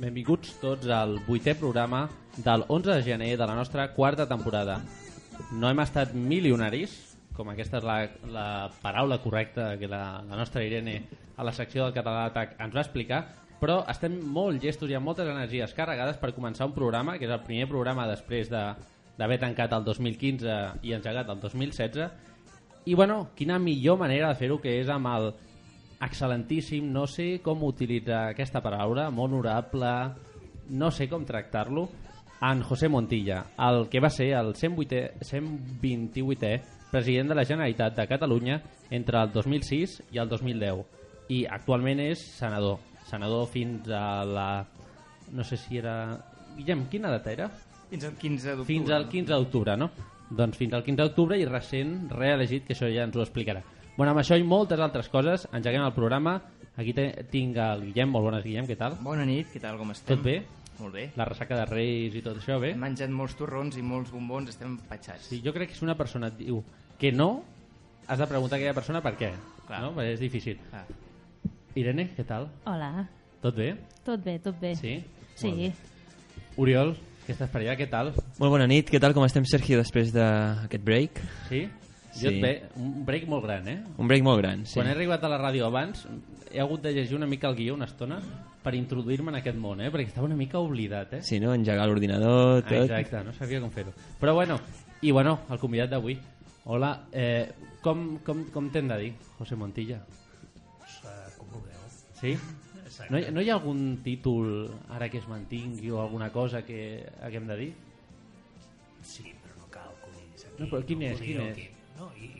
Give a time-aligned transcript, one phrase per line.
[0.00, 2.06] Benvinguts tots al vuitè programa
[2.40, 4.78] del 11 de gener de la nostra quarta temporada.
[5.52, 6.94] No hem estat milionaris,
[7.36, 7.96] com aquesta és la,
[8.32, 8.46] la
[8.80, 11.02] paraula correcta que la, la nostra Irene
[11.36, 13.20] a la secció del català d'atac ens va explicar,
[13.60, 17.36] però estem molt llestos i amb moltes energies carregades per començar un programa, que és
[17.36, 18.64] el primer programa després de
[19.20, 22.08] d'haver tancat el 2015 i engegat el 2016,
[22.88, 25.32] i bueno, quina millor manera de fer-ho que és amb el
[26.00, 29.92] excel·lentíssim, no sé com utilitzar aquesta paraula, molt honorable,
[30.70, 31.88] no sé com tractar-lo,
[32.40, 36.54] en José Montilla, el que va ser el 108è, 128è
[36.90, 40.80] president de la Generalitat de Catalunya entre el 2006 i el 2010
[41.30, 44.48] i actualment és senador senador fins a la
[45.30, 46.18] no sé si era
[46.56, 47.50] Guillem, quina data era?
[47.90, 48.66] Fins al 15 d'octubre.
[48.66, 49.90] Fins al 15 d'octubre, no?
[50.30, 53.62] Doncs fins al 15 d'octubre i recent reelegit, que això ja ens ho explicarà.
[53.96, 56.38] Bueno, amb això i moltes altres coses, engeguem el programa.
[56.80, 58.96] Aquí te, tinc el Guillem, molt bones, Guillem, què tal?
[59.04, 60.14] Bona nit, què tal, com estem?
[60.16, 60.38] Tot bé?
[60.80, 61.10] Molt bé.
[61.20, 62.70] La ressaca de Reis i tot això, bé?
[62.72, 65.26] Hem menjat molts torrons i molts bombons, estem empatxats.
[65.28, 66.62] Sí, jo crec que si una persona et diu
[67.00, 67.42] que no,
[68.06, 69.34] has de preguntar a aquella persona per què.
[69.66, 69.82] Clar.
[69.84, 69.92] No?
[69.98, 70.62] Perquè és difícil.
[70.72, 70.86] Ah.
[71.78, 72.48] Irene, què tal?
[72.70, 73.06] Hola,
[73.40, 73.74] Tot bé?
[74.04, 74.74] tot bé, tot bé.
[74.76, 74.96] Sí?
[75.36, 75.50] Sí.
[75.58, 75.70] Bé.
[76.60, 76.94] Oriol,
[77.26, 78.10] que estàs per allà, què tal?
[78.40, 81.20] Molt bona nit, què tal, com estem, Sergio, després d'aquest break?
[81.48, 81.62] Sí?
[82.14, 82.36] Jo Sí.
[82.36, 83.78] et ve, un break molt gran, eh?
[83.98, 84.74] Un break molt gran, sí.
[84.74, 86.06] Quan he arribat a la ràdio abans,
[86.50, 88.20] he hagut de llegir una mica el guió una estona
[88.62, 89.90] per introduir-me en aquest món, eh?
[89.92, 91.22] Perquè estava una mica oblidat, eh?
[91.22, 91.54] Sí, no?
[91.54, 92.72] Engegar l'ordinador, tot.
[92.72, 93.92] Ah, exacte, no sabia com fer-ho.
[94.18, 94.58] Però bueno,
[95.02, 96.18] i bueno, el convidat d'avui.
[96.64, 99.96] Hola, eh, com, com, com t'hem de dir, José Montilla?
[100.00, 101.86] Eh, com vulgueu.
[102.20, 102.36] Sí?
[103.08, 107.06] No hi, no hi ha algun títol ara que es mantingui o alguna cosa que
[107.22, 107.70] haguem de dir?
[109.02, 110.58] Sí, però no cal que ho diguis aquí.
[110.58, 111.68] No, però quin ho és, quin aquí.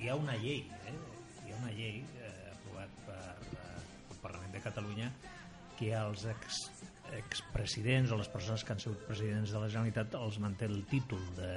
[0.01, 0.95] Hi, ha una llei, eh?
[1.45, 3.81] Hi ha una llei eh, aprovat per eh,
[4.15, 5.11] el Parlament de Catalunya
[5.77, 6.61] que als ex,
[7.19, 11.21] expresidents o les persones que han sigut presidents de la Generalitat els manté el títol
[11.37, 11.53] de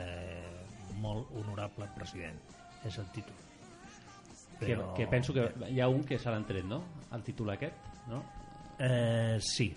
[1.03, 2.35] molt honorable president.
[2.83, 3.39] És el títol.
[4.59, 6.81] Que, que penso que hi ha un que se l'han tret, no?
[7.15, 8.21] El títol aquest, no?
[8.79, 9.71] Eh, sí,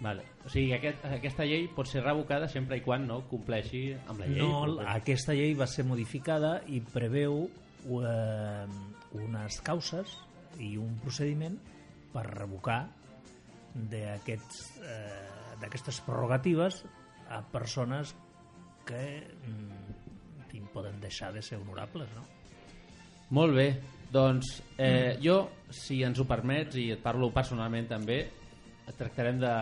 [0.00, 0.22] Vale.
[0.46, 4.28] O sigui, aquest, aquesta llei pot ser revocada sempre i quan no compleixi amb la
[4.30, 4.38] llei.
[4.38, 7.48] No, aquesta llei va ser modificada i preveu
[7.86, 8.66] eh,
[9.18, 10.16] unes causes
[10.58, 11.58] i un procediment
[12.12, 12.80] per revocar
[13.92, 14.16] eh,
[15.60, 16.82] d'aquestes prerrogatives
[17.28, 18.14] a persones
[18.88, 19.98] que mm,
[20.72, 22.24] poden deixar de ser honorables, no?
[23.34, 23.66] Molt bé,
[24.12, 25.40] doncs eh, jo,
[25.74, 28.20] si ens ho permets, i et parlo personalment també,
[28.88, 29.54] et tractarem de,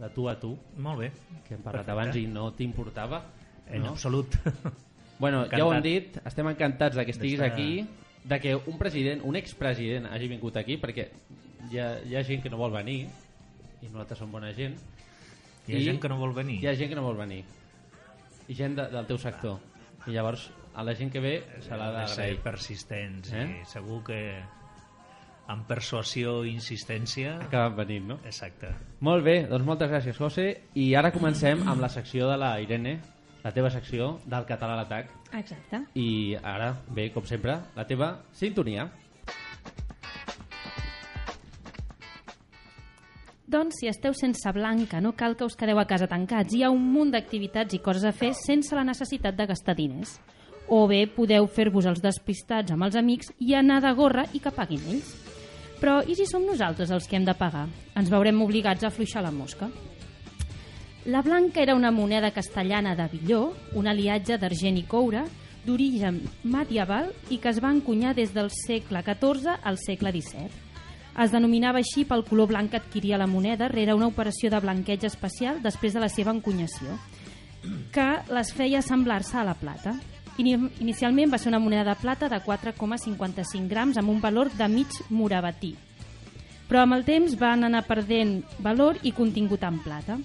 [0.00, 1.10] de tu a tu, Molt bé.
[1.46, 1.98] que hem parlat Perfecte.
[1.98, 3.22] abans i no t'importava.
[3.68, 3.92] En no?
[3.94, 4.34] absolut.
[5.18, 5.82] Bueno, ja ho hem Encantat.
[5.84, 7.86] dit, estem encantats de que estiguis D'estar- aquí,
[8.24, 11.08] de que un president, un expresident hagi vingut aquí, perquè
[11.70, 13.06] hi ha, hi ha gent que no vol venir,
[13.82, 14.76] i nosaltres som bona gent.
[15.68, 16.60] Hi ha gent que no vol venir.
[16.62, 17.44] Hi ha gent que no vol venir.
[18.48, 19.58] I gent de, del teu sector.
[20.06, 22.40] I llavors, a la gent que ve se l'ha de ser d'agrair.
[22.42, 23.60] persistents Eh?
[23.62, 24.18] i segur que
[25.52, 28.18] amb persuasió i insistència Acaben venint, no?
[28.24, 28.70] exacte
[29.00, 30.46] Molt bé, doncs moltes gràcies, José.
[30.74, 33.00] I ara comencem amb la secció de la Irene,
[33.42, 35.10] la teva secció del català a l'atac.
[35.34, 35.84] Exacte.
[35.98, 38.88] I ara, bé, com sempre, la teva sintonia.
[43.52, 46.54] Doncs si esteu sense blanca, no cal que us quedeu a casa tancats.
[46.54, 50.16] Hi ha un munt d'activitats i coses a fer sense la necessitat de gastar diners.
[50.72, 54.54] O bé podeu fer-vos els despistats amb els amics i anar de gorra i que
[54.56, 55.10] paguin ells.
[55.82, 57.66] Però i si som nosaltres els que hem de pagar?
[57.98, 59.68] Ens veurem obligats a afluixar la mosca.
[61.06, 65.24] La blanca era una moneda castellana de billó, un aliatge d'argent i coure,
[65.66, 70.48] d'origen medieval i que es va encunyar des del segle XIV al segle XVII.
[71.22, 75.04] Es denominava així pel color blanc que adquiria la moneda rere una operació de blanqueig
[75.04, 76.96] especial després de la seva encunyació,
[77.92, 79.92] que les feia semblar-se a la plata.
[80.38, 84.68] Ini- Inicialment va ser una moneda de plata de 4,55 grams amb un valor de
[84.68, 85.74] mig morabatí,
[86.70, 90.16] però amb el temps van anar perdent valor i contingut en plata.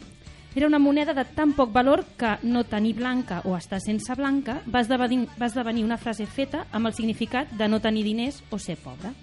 [0.56, 4.62] Era una moneda de tan poc valor que no tenir blanca o estar sense blanca
[4.74, 8.58] va esdevenir, va esdevenir una frase feta amb el significat de no tenir diners o
[8.58, 9.14] ser pobre.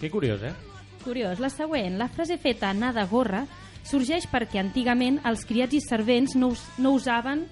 [0.00, 0.54] Que curiós, eh?
[1.06, 1.38] curiós.
[1.38, 3.44] La següent, la frase feta anar de gorra
[3.86, 7.44] sorgeix perquè antigament els criats i servents no, us, no usaven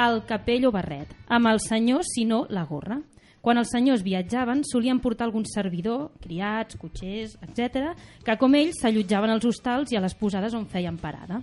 [0.00, 2.96] el capell o barret, amb els senyors, sinó la gorra.
[3.44, 7.92] Quan els senyors viatjaven, solien portar algun servidor, criats, cotxers, etc.,
[8.24, 11.42] que com ells s'allotjaven als hostals i a les posades on feien parada.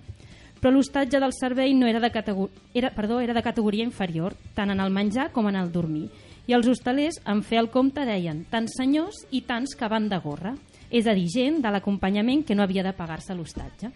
[0.62, 2.52] Però l'hostatge del servei no era de, categor...
[2.72, 6.06] era, perdó, era de categoria inferior, tant en el menjar com en el dormir.
[6.46, 10.20] I els hostalers, en fer el compte, deien tants senyors i tants que van de
[10.22, 10.54] gorra.
[10.92, 13.90] És a dir, gent de l'acompanyament que no havia de pagar-se l'hostatge.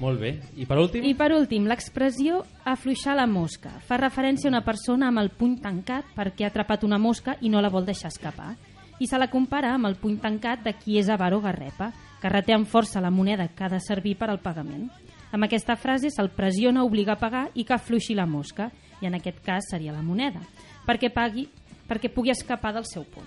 [0.00, 0.32] Molt bé.
[0.56, 1.04] I per últim?
[1.04, 3.74] I per últim, l'expressió afluixar la mosca.
[3.88, 7.50] Fa referència a una persona amb el puny tancat perquè ha atrapat una mosca i
[7.50, 8.54] no la vol deixar escapar.
[9.00, 12.30] I se la compara amb el puny tancat de qui és avar o garrepa, que
[12.30, 14.88] reté amb força la moneda que ha de servir per al pagament.
[15.32, 19.06] Amb aquesta frase se'l pressiona a obligar a pagar i que afluixi la mosca, i
[19.06, 20.40] en aquest cas seria la moneda,
[20.86, 21.46] perquè pagui
[21.90, 23.26] perquè pugui escapar del seu puny.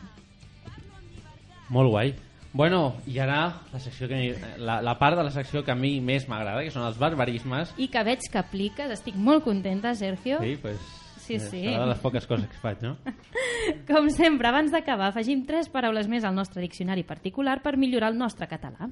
[1.69, 2.13] Molt guai.
[2.53, 5.75] Bueno, i ara la, secció que, mi- la, la part de la secció que a
[5.75, 7.71] mi més m'agrada, que són els barbarismes.
[7.81, 10.39] I que veig que apliques, estic molt contenta, Sergio.
[10.43, 10.77] Sí, pues,
[11.23, 11.61] Sí, sí.
[11.71, 12.97] És de les poques coses que faig, no?
[13.89, 18.17] Com sempre, abans d'acabar, afegim tres paraules més al nostre diccionari particular per millorar el
[18.19, 18.89] nostre català.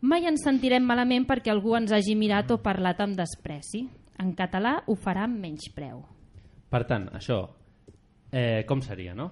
[0.00, 3.88] Mai ens sentirem malament perquè algú ens hagi mirat o parlat amb despreci.
[4.18, 6.04] En català ho farà amb menys preu.
[6.70, 7.48] Per tant, això,
[8.30, 9.30] eh, com seria, no?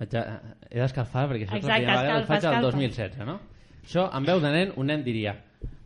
[0.00, 2.60] He d'escalfar perquè això és la Exacte, primera vegada que escalfa, ho faig escalfa.
[2.70, 3.38] 2016, no?
[3.84, 5.34] Això, en veu de nen, un nen diria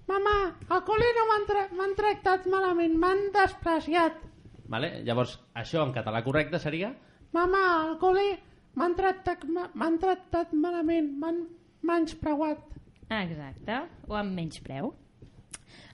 [0.07, 0.35] Mamà,
[0.69, 4.19] al col·le no m'han tra m'han tractat malament, m'han despreciat.
[4.69, 5.03] vale?
[5.05, 6.95] Llavors, això en català correcte seria
[7.33, 8.39] Mamà, al col·le
[8.77, 9.45] m'han tractat,
[10.01, 11.47] tractat malament, m'han
[11.83, 12.59] menyspreuat.
[13.11, 13.79] Exacte,
[14.09, 14.93] o amb menys preu.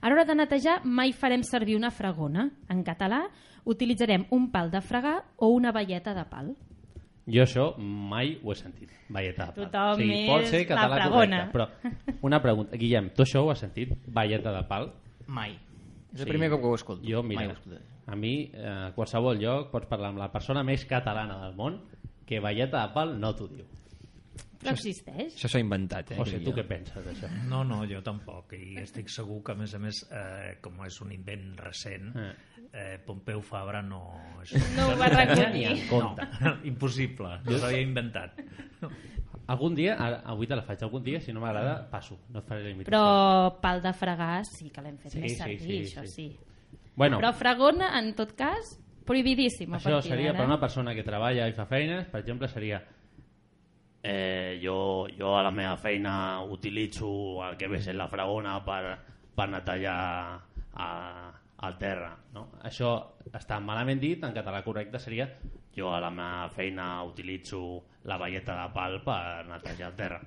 [0.01, 2.49] A l'hora de netejar mai farem servir una fregona.
[2.69, 3.23] En català
[3.65, 6.53] utilitzarem un pal de fregar o una velleta de pal.
[7.31, 9.65] Jo això mai ho he sentit, velleta de pal.
[9.67, 11.43] Tothom o sigui, pot ser la català fregona.
[11.51, 12.77] correcte, però una pregunta.
[12.77, 14.91] Guillem, tu això ho has sentit, velleta de pal?
[15.27, 15.51] Mai.
[16.13, 16.29] És el Sí.
[16.29, 17.03] primer cop que ho escolto.
[17.07, 20.63] Jo, Mai mira, ho a mi, eh, a qualsevol lloc, pots parlar amb la persona
[20.63, 21.79] més catalana del món
[22.25, 23.65] que velleta de pal no t'ho diu.
[24.61, 25.33] Però existeix.
[25.35, 26.17] Això s'ho ha inventat, eh?
[26.21, 27.27] Crec tu què penses d'això?
[27.49, 28.53] No, no, jo tampoc.
[28.53, 32.33] I estic segur que, a més a més, eh, com és un invent recent, Eh.
[32.71, 34.03] eh, Pompeu Fabra no...
[34.43, 35.87] és- No ho va recollir.
[35.89, 36.13] No,
[36.63, 38.37] impossible, no s'havia inventat.
[39.51, 42.45] Algun dia, ara, avui te la faig, algun dia, si no m'agrada, passo, no et
[42.47, 42.91] faré la imitació.
[42.93, 46.29] Però pal de fregar sí que l'hem fet Sí, més sí, servir, sí, això sí.
[46.29, 46.79] sí.
[46.95, 49.73] Bueno, Però fregona, en tot cas, prohibidíssim.
[49.73, 52.79] a això seria per una persona que treballa i fa feines, per exemple, seria
[54.03, 58.97] eh, jo, jo a la meva feina utilitzo el que ve sent la fregona per,
[59.35, 59.97] per netejar
[60.73, 60.89] a,
[61.57, 62.11] al terra.
[62.33, 62.47] No?
[62.63, 62.93] Això
[63.31, 65.29] està malament dit, en català correcte seria
[65.75, 70.21] jo a la meva feina utilitzo la velleta de pal per netejar el terra.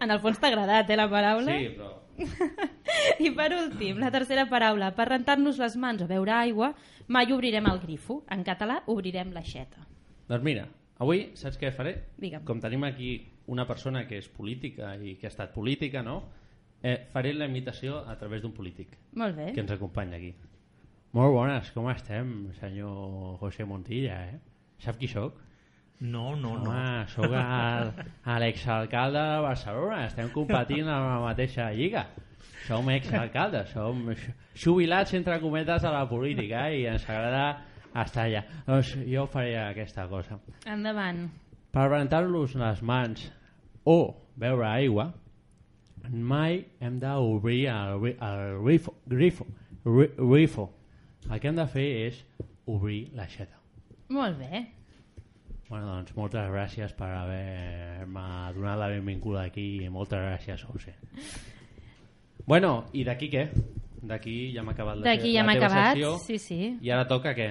[0.00, 1.56] En el fons t'ha agradat, eh, la paraula?
[1.56, 1.94] Sí, però
[3.24, 4.92] I per últim, la tercera paraula.
[4.96, 6.72] Per rentar-nos les mans o beure aigua,
[7.12, 8.22] mai obrirem el grifo.
[8.32, 9.84] En català, obrirem l'aixeta.
[10.30, 10.66] Doncs mira,
[10.98, 11.94] avui saps què faré?
[12.18, 12.44] Digue'm.
[12.48, 13.14] Com tenim aquí
[13.52, 16.22] una persona que és política i que ha estat política, no?
[16.82, 19.52] Eh, faré la imitació a través d'un polític Molt bé.
[19.54, 20.34] que ens acompanya aquí.
[21.16, 24.38] Molt bones, com estem, senyor José Montilla, eh?
[24.84, 25.38] Sap qui sóc?
[26.00, 26.70] No, no, no.
[26.70, 27.32] Home, sóc
[28.42, 32.04] l'exalcalde de Barcelona, estem competint en la mateixa lliga.
[32.66, 34.02] Som exalcaldes, som
[34.58, 36.82] jubilats entre cometes de la política eh?
[36.82, 37.46] i ens agrada
[38.04, 38.42] estar allà.
[38.66, 40.38] Doncs jo faré aquesta cosa.
[40.66, 41.28] Endavant.
[41.72, 43.26] Per rentar-los les mans
[43.84, 43.98] o
[44.36, 45.10] beure aigua,
[46.10, 49.46] mai hem d'obrir el, el grifo, grifo,
[49.84, 50.70] ri- grifo.
[51.30, 52.20] El que hem de fer és
[52.70, 53.56] obrir l'aixeta.
[54.14, 54.64] Molt bé.
[55.68, 60.94] Bueno, doncs moltes gràcies per haver-me donat la benvinguda aquí i moltes gràcies, José.
[62.46, 63.48] Bueno, i d'aquí què?
[64.06, 65.96] D'aquí ja hem acabat la, D'aquí ja la hem teva acabat.
[65.96, 66.12] secció.
[66.22, 66.58] Sí, sí.
[66.86, 67.48] I ara toca què?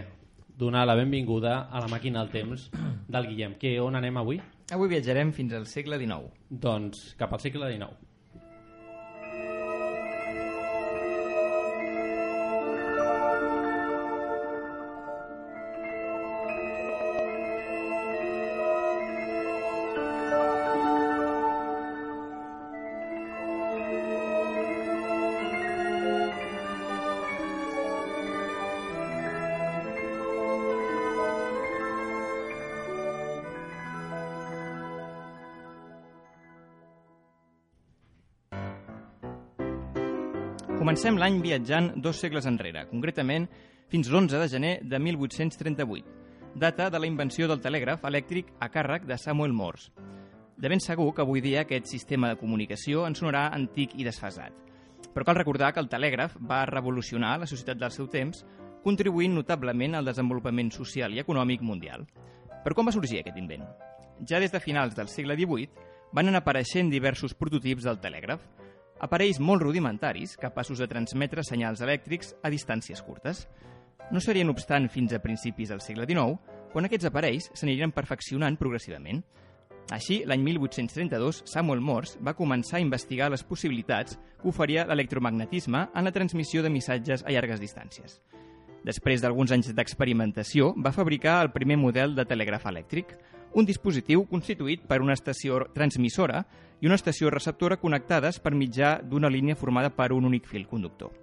[0.57, 2.69] Donar la benvinguda a la màquina del temps
[3.11, 3.57] del Guillem.
[3.59, 4.39] Que on anem avui?
[4.71, 6.31] Avui viatjarem fins al segle XIX.
[6.49, 8.14] Doncs cap al segle XIX.
[40.85, 43.47] Comencem l'any viatjant dos segles enrere, concretament
[43.89, 46.11] fins l'11 de gener de 1838,
[46.61, 49.89] data de la invenció del telègraf elèctric a càrrec de Samuel Morse.
[50.61, 54.53] De ben segur que avui dia aquest sistema de comunicació ens sonarà antic i desfasat.
[55.15, 58.45] Però cal recordar que el telègraf va revolucionar la societat del seu temps,
[58.83, 62.05] contribuint notablement al desenvolupament social i econòmic mundial.
[62.61, 63.65] Però com va sorgir aquest invent?
[64.21, 68.45] Ja des de finals del segle XVIII van anar apareixent diversos prototips del telègraf,
[69.05, 73.45] aparells molt rudimentaris capaços de transmetre senyals elèctrics a distàncies curtes.
[74.11, 76.37] No serien, obstant, fins a principis del segle XIX,
[76.73, 79.23] quan aquests aparells s'aniren perfeccionant progressivament.
[79.93, 86.09] Així, l'any 1832, Samuel Morse va començar a investigar les possibilitats que oferia l'electromagnetisme en
[86.09, 88.17] la transmissió de missatges a llargues distàncies.
[88.85, 93.13] Després d'alguns anys d'experimentació, va fabricar el primer model de telègraf elèctric,
[93.55, 96.43] un dispositiu constituït per una estació transmissora
[96.83, 101.13] i una estació receptora connectades per mitjà d'una línia formada per un únic fil conductor.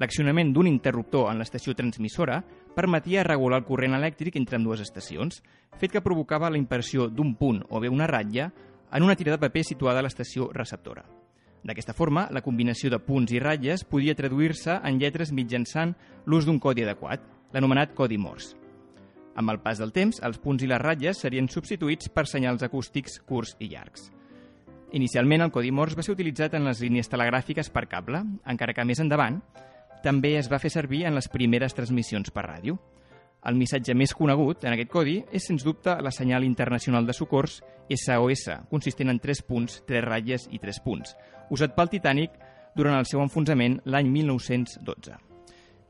[0.00, 2.40] L'accionament d'un interruptor en l'estació transmissora
[2.74, 5.42] permetia regular el corrent elèctric entre ambdues estacions,
[5.76, 8.48] fet que provocava la impressió d'un punt o bé una ratlla
[8.90, 11.04] en una tira de paper situada a l'estació receptora.
[11.60, 15.92] D'aquesta forma, la combinació de punts i ratlles podia traduir-se en lletres mitjançant
[16.24, 17.20] l'ús d'un codi adequat,
[17.52, 18.59] l'anomenat codi Morse.
[19.38, 23.20] Amb el pas del temps, els punts i les ratlles serien substituïts per senyals acústics
[23.26, 24.10] curts i llargs.
[24.92, 28.84] Inicialment, el codi Morse va ser utilitzat en les línies telegràfiques per cable, encara que
[28.84, 29.38] més endavant
[30.02, 32.78] també es va fer servir en les primeres transmissions per ràdio.
[33.46, 37.60] El missatge més conegut en aquest codi és, sens dubte, la senyal internacional de socors
[37.88, 41.16] SOS, consistent en 3 punts, 3 ratlles i 3 punts,
[41.48, 42.36] usat pel Titanic
[42.76, 45.29] durant el seu enfonsament l'any 1912.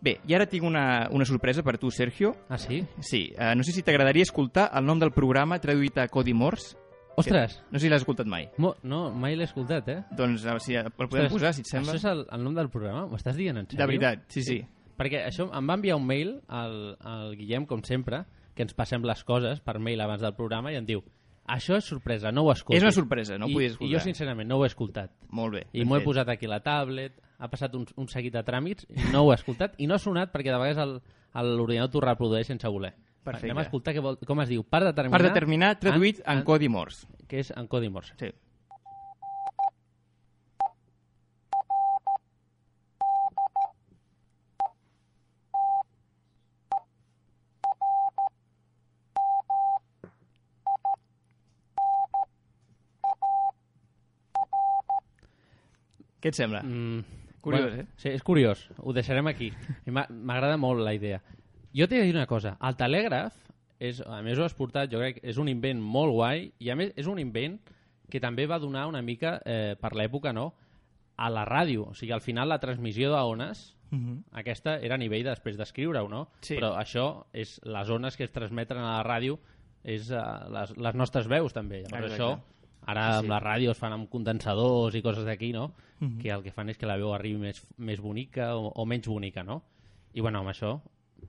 [0.01, 2.33] Bé, i ara tinc una, una sorpresa per tu, Sergio.
[2.49, 2.81] Ah, sí?
[3.05, 6.77] Sí, eh, no sé si t'agradaria escoltar el nom del programa traduït a codi Morse.
[7.21, 7.59] Ostres!
[7.69, 8.47] No sé si l'has escoltat mai.
[8.57, 9.99] Mo no, mai l'he escoltat, eh?
[10.17, 11.93] Doncs veure si el podem Ostres, posar, si et sembla.
[11.93, 13.05] Això és el, el nom del programa?
[13.11, 13.83] M'ho estàs dient en sèrio?
[13.83, 14.61] De veritat, sí, sí.
[14.97, 18.23] Perquè això em va enviar un mail al, al Guillem, com sempre,
[18.57, 21.05] que ens passem les coses per mail abans del programa i em diu
[21.51, 22.79] això és sorpresa, no ho escoltis.
[22.79, 23.93] És una sorpresa, no ho I, podies I escoltar.
[23.99, 25.13] jo, sincerament, no ho he escoltat.
[25.35, 25.65] Molt bé.
[25.75, 28.87] I m'ho he posat aquí a la tablet, ha passat un, un seguit de tràmits,
[29.15, 31.01] no ho he escoltat, i no ha sonat perquè de vegades
[31.47, 32.93] l'ordinador t'ho reprodueix sense voler.
[33.25, 33.51] Perfecte.
[33.51, 34.65] Anem a escoltar què vol, com es diu.
[34.65, 35.19] Per determinar...
[35.19, 37.09] Per determinar, traduït en, en, codi Morse.
[37.29, 38.17] Que és en codi Morse.
[38.21, 38.33] Sí.
[56.21, 56.61] Què et sembla?
[56.61, 57.87] Mm, Curiós, eh?
[57.97, 58.67] Sí, és curiós.
[58.79, 59.51] Ho deixarem aquí.
[59.89, 61.23] M'agrada molt la idea.
[61.77, 62.57] Jo t'he de dir una cosa.
[62.67, 63.37] El telègraf,
[63.81, 66.71] és, a més ho has portat, jo crec que és un invent molt guai i
[66.71, 67.57] a més és un invent
[68.11, 70.51] que també va donar una mica, eh, per l'època, no?,
[71.21, 71.91] a la ràdio.
[71.91, 73.77] O sigui, al final la transmissió d'ones,
[74.33, 76.29] aquesta era a nivell de, després d'escriure-ho, no?
[76.41, 76.57] Sí.
[76.57, 79.39] Però això és les ones que es transmeten a la ràdio
[79.83, 81.83] és uh, les, les nostres veus també.
[81.89, 82.23] Llavors Exacte.
[82.23, 85.73] això, ara amb la ràdio es fan amb condensadors i coses d'aquí, no?
[86.23, 89.07] Que el que fan és que la veu arribi més, més bonica o, o menys
[89.07, 89.63] bonica, no?
[90.15, 90.79] I bueno, amb això,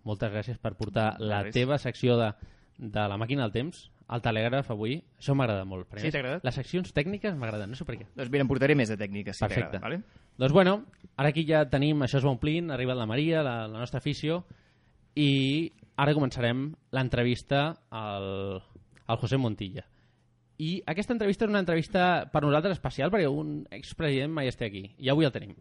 [0.08, 1.53] moltes gràcies per portar la res.
[1.53, 2.29] teva secció de,
[2.77, 4.98] de la màquina del temps al telègraf avui.
[5.20, 5.89] Això m'agrada molt.
[5.89, 6.43] perquè Sí, t'ha agradat?
[6.48, 8.08] Les seccions tècniques m'agraden, no sé per què.
[8.15, 9.77] Doncs mira, em portaré més de tècniques, si Perfecte.
[9.77, 10.01] t'agrada.
[10.01, 10.34] Vale?
[10.39, 10.77] Doncs bueno,
[11.20, 14.00] ara aquí ja tenim, això es va omplint, ha arribat la Maria, la, la nostra
[14.00, 14.41] afició,
[15.20, 18.62] i ara començarem l'entrevista al,
[19.05, 19.84] al José Montilla.
[20.62, 24.84] I aquesta entrevista és una entrevista per nosaltres especial perquè un expresident mai esté aquí,
[25.01, 25.56] i avui el tenim.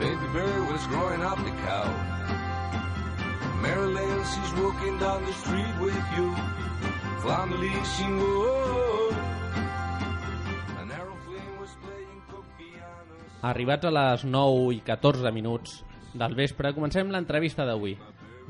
[0.00, 1.88] Baby bird was growing up the cow.
[3.64, 6.28] Marilyn, she's walking down the street with you.
[7.24, 8.90] Family single.
[9.10, 9.29] An
[13.40, 15.78] Arribats a les 9 i 14 minuts
[16.12, 17.94] del vespre, comencem l'entrevista d'avui.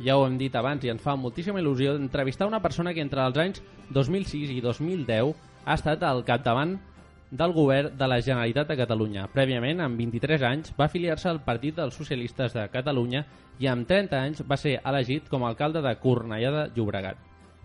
[0.02, 3.22] Ja ho hem dit abans i ens fa moltíssima il·lusió entrevistar una persona que entre
[3.22, 3.60] els anys
[3.94, 6.78] 2006 i 2010 ha estat al capdavant
[7.30, 9.28] del govern de la Generalitat de Catalunya.
[9.30, 13.22] Prèviament, amb 23 anys, va afiliar-se al Partit dels Socialistes de Catalunya
[13.62, 17.20] i amb 30 anys va ser elegit com a alcalde de Cornellà de Llobregat.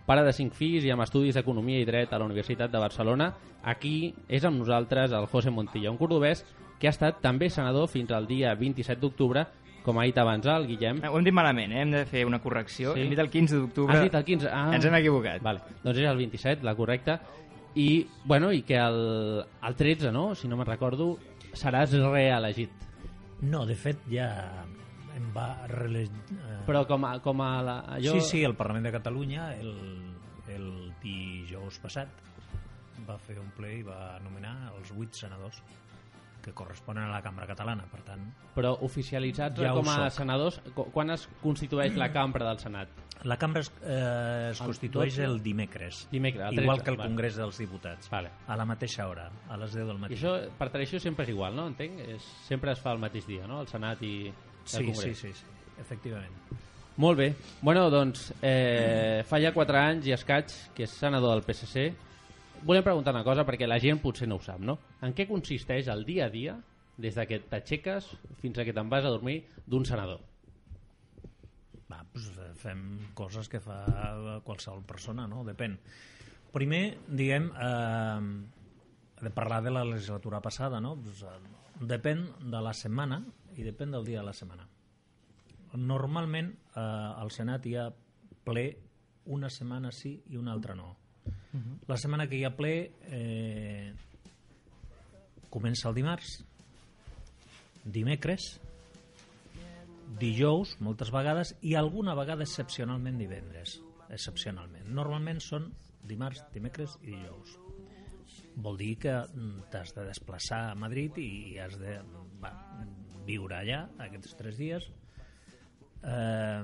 [0.06, 3.32] Pare de cinc fills i amb estudis d'Economia i Dret a la Universitat de Barcelona,
[3.64, 6.46] aquí és amb nosaltres el José Montilla, un cordobès
[6.80, 9.46] que ha estat també senador fins al dia 27 d'octubre,
[9.86, 11.04] com ha dit abans el Guillem.
[11.06, 11.84] Ho hem dit malament, eh?
[11.84, 12.96] hem de fer una correcció.
[12.96, 13.04] Sí.
[13.04, 13.96] Hem dit el 15 d'octubre.
[13.96, 14.50] Has dit el 15?
[14.50, 14.70] Ah.
[14.76, 15.44] Ens hem equivocat.
[15.46, 17.20] Vale, doncs és el 27, la correcta.
[17.76, 17.90] I,
[18.24, 20.30] bueno, i que el, el 13, no?
[20.34, 21.14] si no me'n recordo,
[21.54, 22.84] seràs reelegit.
[23.46, 24.30] No, de fet, ja
[25.16, 26.12] em va reelegir...
[26.34, 28.16] Eh, Però com a, com a la, allò...
[28.18, 29.74] Sí, sí, el Parlament de Catalunya el,
[30.52, 30.70] el
[31.04, 32.24] dijous passat
[33.06, 35.62] va fer un ple i va anomenar els vuit senadors
[36.46, 37.88] que corresponen a la cambra catalana.
[37.92, 38.22] Per tant,
[38.56, 40.20] Però oficialitzats Ja com a soc.
[40.22, 42.88] senadors, qu- quan es constitueix la cambra del Senat?
[43.24, 45.24] la cambra es, eh, es El constitueix 12?
[45.24, 47.10] el dimecres, Dimecres, el igual 13, que el vale.
[47.10, 48.30] Congrés dels Diputats, Vale.
[48.46, 50.14] a la mateixa hora, a les 10 del I matí.
[50.14, 51.66] això, per tradició, sempre és igual, no?
[51.68, 52.00] Entenc?
[52.02, 53.62] És, sempre es fa el mateix dia, no?
[53.62, 54.34] El Senat i el
[54.66, 55.18] sí, sí, Congrés.
[55.18, 55.44] sí, sí,
[55.80, 56.32] efectivament.
[56.98, 57.34] Molt bé.
[57.62, 61.94] Bueno, doncs, eh, fa ja 4 anys i escaig que és senador del PSC.
[62.64, 64.78] Volem preguntar una cosa perquè la gent potser no ho sap, no?
[65.06, 66.56] En què consisteix el dia a dia,
[66.98, 68.08] des de que t'aixeques
[68.42, 70.24] fins a que te'n vas a dormir, d'un senador?
[71.92, 72.82] Va, doncs eh, fem
[73.14, 73.84] coses que fa
[74.46, 75.44] qualsevol persona, no?
[75.46, 75.78] Depèn.
[76.56, 78.56] Primer, diguem, eh,
[79.22, 80.96] de parlar de la legislatura passada, no?
[80.96, 83.22] Pues, eh, depèn de la setmana
[83.56, 84.68] i depèn del dia de la setmana.
[85.76, 87.90] Normalment eh, al Senat hi ha
[88.46, 88.66] ple
[89.26, 90.96] una setmana sí i una altra no.
[91.88, 92.74] La setmana que hi ha ple
[93.14, 93.94] eh,
[95.54, 96.38] comença el dimarts,
[97.86, 98.48] dimecres,
[100.20, 103.80] dijous, moltes vegades, i alguna vegada excepcionalment divendres.
[104.10, 104.90] Excepcionalment.
[104.94, 105.70] Normalment són
[106.06, 107.56] dimarts, dimecres i dijous.
[108.56, 111.98] Vol dir que mm, t'has de desplaçar a Madrid i has de
[112.42, 112.52] va,
[113.28, 114.88] viure allà aquests tres dies.
[116.06, 116.64] Eh,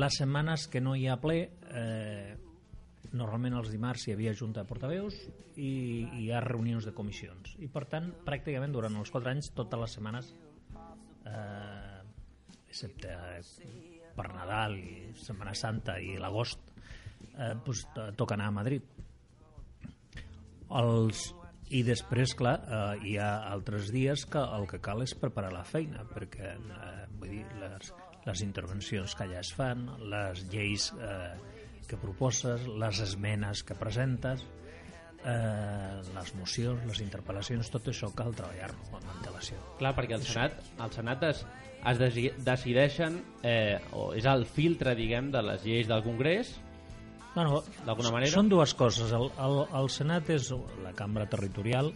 [0.00, 2.36] les setmanes que no hi ha ple, eh,
[3.16, 5.16] normalment els dimarts hi havia junta de portaveus
[5.56, 7.56] i, i hi ha reunions de comissions.
[7.58, 10.30] I per tant, pràcticament durant els quatre anys, totes les setmanes
[11.26, 12.00] eh,
[12.68, 13.42] excepte eh,
[14.16, 16.62] per Nadal i Setmana Santa i l'agost
[17.34, 18.86] eh, to- toca anar a Madrid
[20.80, 21.24] els,
[21.74, 25.64] i després, clar, eh, hi ha altres dies que el que cal és preparar la
[25.66, 27.92] feina perquè eh, vull dir, les,
[28.26, 31.34] les intervencions que allà es fan les lleis eh,
[31.90, 34.44] que proposes les esmenes que presentes
[35.24, 40.56] eh, les mocions, les interpel·lacions tot això cal treballar-lo amb antelació Clar, perquè el Senat,
[40.80, 41.42] el Senat es,
[41.90, 46.56] es desi- decideixen, eh, o és el filtre, diguem, de les lleis del Congrés,
[47.30, 48.32] Bueno, D'alguna manera?
[48.32, 49.12] Són dues coses.
[49.14, 50.48] El, el, el Senat és
[50.82, 51.92] la cambra territorial,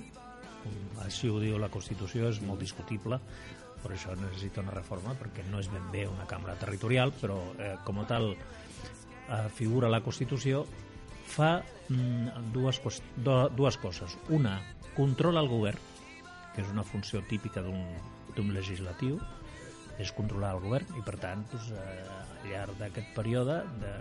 [1.03, 3.19] així ho diu la Constitució, és molt discutible,
[3.83, 7.73] per això necessita una reforma, perquè no és ben bé una cambra territorial, però eh,
[7.85, 8.31] com a tal
[9.29, 10.65] eh, figura la Constitució,
[11.25, 11.57] fa
[11.89, 12.81] mm, dues,
[13.17, 14.19] dues coses.
[14.29, 14.59] Una,
[14.97, 15.81] controla el govern,
[16.55, 19.19] que és una funció típica d'un legislatiu,
[19.99, 23.93] és controlar el govern i per tant doncs, eh, al llarg d'aquest període de,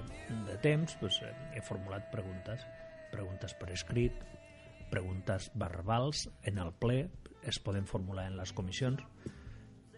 [0.47, 2.65] de temps doncs, eh, he formulat preguntes
[3.13, 4.23] preguntes per escrit
[4.89, 7.05] preguntes verbals en el ple
[7.45, 9.03] es poden formular en les comissions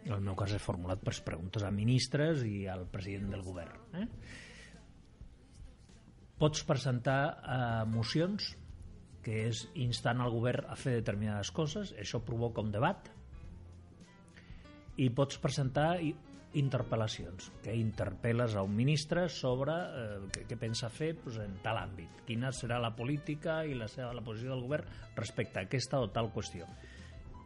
[0.03, 4.01] en el meu cas he formulat pues, preguntes a ministres i al president del govern
[4.01, 4.09] eh?
[6.39, 8.54] Pots presentar eh, mocions
[9.26, 13.10] que és instant al govern a fer determinades coses això provoca un debat
[15.02, 15.95] i pots presentar
[16.56, 21.82] interpel·lacions, que interpel·les a un ministre sobre eh, què, què pensa fer pues, en tal
[21.82, 26.00] àmbit, quina serà la política i la, seva, la posició del govern respecte a aquesta
[26.00, 26.67] o tal qüestió.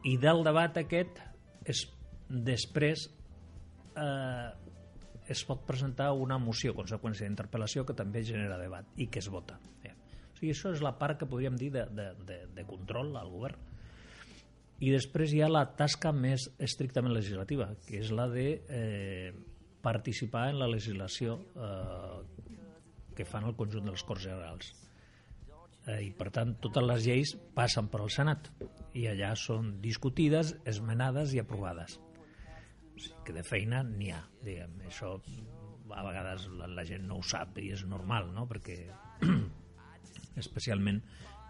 [0.05, 1.17] I del debat aquest
[1.65, 1.87] es,
[2.29, 3.07] després
[3.97, 4.68] eh,
[5.29, 9.59] es pot presentar una moció conseqüència d'interpel·lació que també genera debat i que es vota.
[9.83, 9.93] Eh.
[9.93, 13.31] O sigui, això és la part que podríem dir de, de, de, de control al
[13.31, 13.69] govern
[14.79, 19.31] i després hi ha la tasca més estrictament legislativa, que és la de eh,
[19.83, 22.19] participar en la legislació eh,
[23.15, 24.71] que fan el conjunt dels Corts Generals.
[25.83, 28.47] Eh, I, per tant, totes les lleis passen per al Senat
[28.95, 31.99] i allà són discutides, esmenades i aprovades.
[32.99, 34.77] Sigui que de feina n'hi ha, diguem.
[34.89, 35.15] Això
[35.89, 38.77] a vegades la, la gent no ho sap i és normal, no?, perquè
[40.43, 41.01] especialment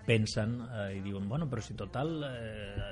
[0.07, 2.91] pensen eh, i diuen, bueno, però si total eh,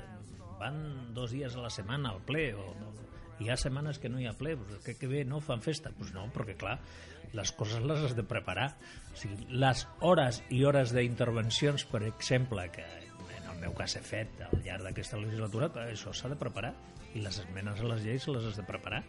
[0.60, 2.92] van dos dies a la setmana al ple o no,
[3.38, 5.92] hi ha setmanes que no hi ha ple pues, que, que bé, no fan festa
[5.96, 6.78] pues no, perquè clar,
[7.36, 8.72] les coses les has de preparar
[9.12, 12.86] o sigui, les hores i hores d'intervencions per exemple que
[13.58, 16.70] el meu cas fet al llarg d'aquesta legislatura clar, això s'ha de preparar.
[17.18, 19.00] I les esmenes a les lleis les has de preparar.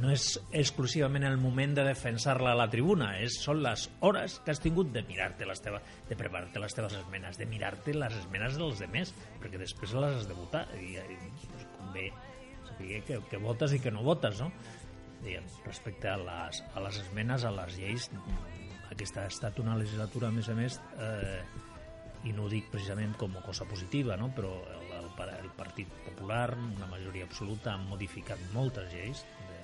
[0.00, 0.24] No és
[0.56, 4.88] exclusivament el moment de defensar-la a la tribuna, és, són les hores que has tingut
[4.94, 9.12] de mirar-te les teves, de preparar-te les teves esmenes, de mirar-te les esmenes dels demés,
[9.42, 10.64] perquè després les has de votar.
[10.80, 12.08] I, i doncs, convé
[12.70, 14.50] saber que, que votes i que no votes, no?
[15.20, 18.10] Diguem, respecte a les, a les esmenes, a les lleis,
[18.90, 21.40] aquesta ha estat una legislatura, a més a més, eh,
[22.26, 24.28] i no ho dic precisament com a cosa positiva, no?
[24.34, 29.60] però el, el, el Partit Popular, una majoria absoluta, han modificat moltes lleis de,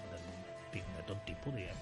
[0.77, 1.81] de, de tot tipus, diguem.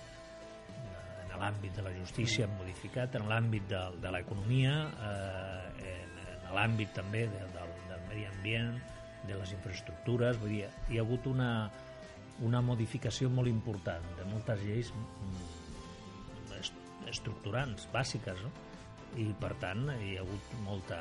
[1.31, 4.73] En l'àmbit de la justícia han modificat, en l'àmbit de, de l'economia,
[5.09, 8.75] eh, en, en l'àmbit també de, del, del medi ambient,
[9.29, 11.51] de les infraestructures, vull dir, hi ha hagut una,
[12.45, 18.51] una modificació molt important de moltes lleis mm, est- estructurants, bàsiques, no?
[19.19, 21.01] I per tant hi ha hagut molta,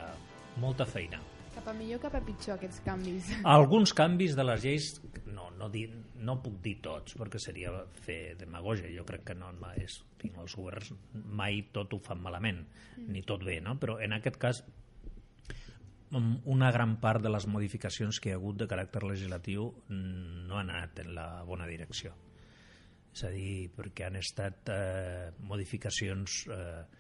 [0.62, 1.20] molta feina.
[1.54, 3.30] Cap a millor, cap a pitjor, aquests canvis.
[3.58, 4.90] Alguns canvis de les lleis,
[5.28, 5.84] no, no, di,
[6.24, 7.74] no puc dir tots, perquè seria
[8.06, 8.92] fer demagogia.
[8.96, 12.64] Jo crec que no, és, tinc els governs mai tot ho fan malament,
[13.10, 13.76] ni tot bé, no?
[13.82, 14.64] Però en aquest cas,
[16.12, 20.48] mm, una gran part de les modificacions que hi ha hagut de caràcter legislatiu mm,
[20.48, 22.16] no han anat en la bona direcció.
[23.10, 26.99] És a dir, perquè han estat eh, modificacions, eh,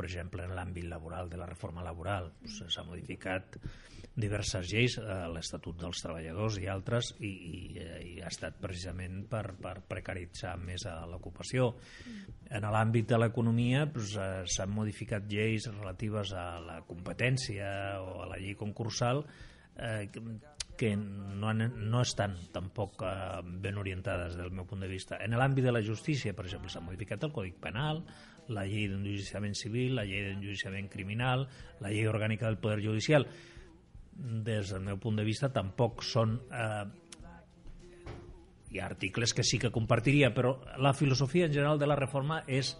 [0.00, 2.30] per exemple, en l'àmbit laboral, de la reforma laboral.
[2.48, 3.58] S'ha modificat
[4.16, 9.26] diverses lleis, eh, l'Estatut dels Treballadors i altres, i, i, eh, i ha estat precisament
[9.28, 11.74] per, per precaritzar més a l'ocupació.
[12.48, 17.68] En l'àmbit de l'economia eh, s'han modificat lleis relatives a la competència
[18.00, 19.20] o a la llei concursal
[19.76, 20.08] eh,
[20.80, 23.12] que no, han, no estan tampoc eh,
[23.44, 25.20] ben orientades del meu punt de vista.
[25.20, 28.00] En l'àmbit de la justícia, per exemple, s'ha modificat el Codi Penal,
[28.50, 31.46] la llei d'enjudiciament civil, la llei d'enjudiciament criminal,
[31.80, 33.26] la llei orgànica del Poder Judicial.
[34.12, 36.36] Des del meu punt de vista tampoc són...
[36.50, 36.84] Eh,
[38.70, 42.44] hi ha articles que sí que compartiria, però la filosofia en general de la reforma
[42.46, 42.76] és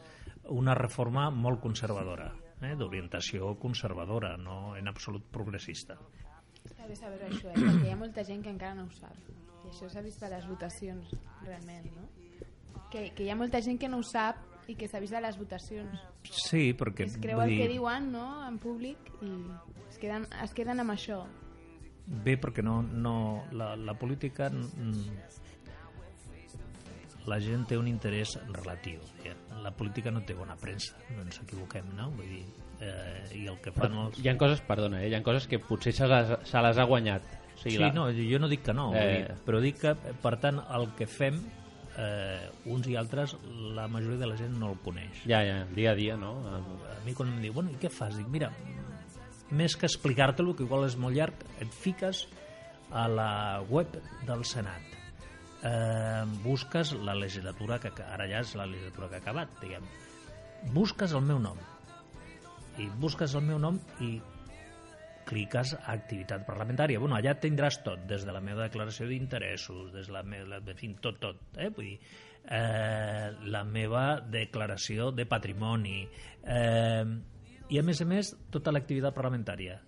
[0.51, 2.29] una reforma molt conservadora,
[2.63, 5.99] eh, d'orientació conservadora, no en absolut progressista.
[6.77, 7.57] S'ha de saber això, eh?
[7.59, 9.17] perquè hi ha molta gent que encara no ho sap.
[9.65, 11.11] I això s'ha vist a les votacions,
[11.43, 12.07] realment, no?
[12.91, 14.39] Que, que hi ha molta gent que no ho sap
[14.71, 15.99] i que s'ha vist a les votacions.
[16.31, 17.09] Sí, perquè...
[17.11, 19.33] Es creu vull el dir, que diuen, no?, en públic i
[19.89, 21.25] es queden, es queden amb això.
[22.25, 23.15] Bé, perquè no, no,
[23.55, 25.05] la, la política mm,
[27.31, 29.03] la gent té un interès relatiu.
[29.25, 29.35] Ja.
[29.63, 32.09] La política no té bona premsa, no ens equivoquem, no?
[32.17, 32.43] Vull dir,
[32.81, 34.19] eh, i el que fan els...
[34.23, 35.11] Hi ha coses, perdona, eh?
[35.11, 37.27] hi ha coses que potser se les, se les ha guanyat.
[37.55, 39.03] O sigui, Sí, la- no, jo no dic que no, eh...
[39.05, 39.17] Eh.
[39.29, 41.43] dir, però dic que, per tant, el que fem
[42.01, 43.37] eh, uns i altres,
[43.77, 45.25] la majoria de la gent no el coneix.
[45.27, 46.33] Ja, ja, dia a dia, no?
[46.49, 48.17] A mi quan em diu, bueno, i què fas?
[48.19, 48.51] Dic, mira,
[49.51, 52.25] més que explicar-te-lo, que igual és molt llarg, et fiques
[52.91, 53.33] a la
[53.71, 54.97] web del Senat.
[55.63, 59.87] Eh, busques la legislatura que ara ja és la legislatura que ha acabat, diguem.
[60.75, 61.59] Busques el meu nom.
[62.81, 64.15] I busques el meu nom i
[65.31, 67.01] cliques a activitat parlamentària.
[67.03, 70.79] Bueno, allà tindràs tot, des de la meva declaració d'interessos, des de la meva, en
[70.79, 71.39] fi, tot, tot.
[71.57, 71.71] Eh?
[71.77, 71.99] Vull dir,
[72.45, 76.03] eh, la meva declaració de patrimoni,
[76.43, 77.05] eh,
[77.71, 79.79] i a més a més tota l'activitat parlamentària.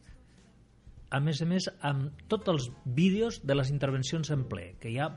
[1.12, 4.98] A més a més, amb tots els vídeos de les intervencions en ple, que hi
[5.02, 5.10] ha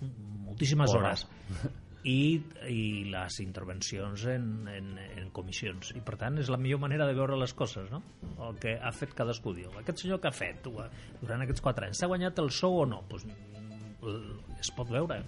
[0.00, 1.12] moltíssimes Porra.
[1.12, 1.26] hores
[2.08, 2.40] i,
[2.72, 7.16] i les intervencions en, en, en comissions i per tant és la millor manera de
[7.18, 8.00] veure les coses no?
[8.46, 12.00] el que ha fet cadascú diu aquest senyor que ha fet durant aquests 4 anys
[12.00, 15.20] s'ha guanyat el sou o no pues, mm, es pot veure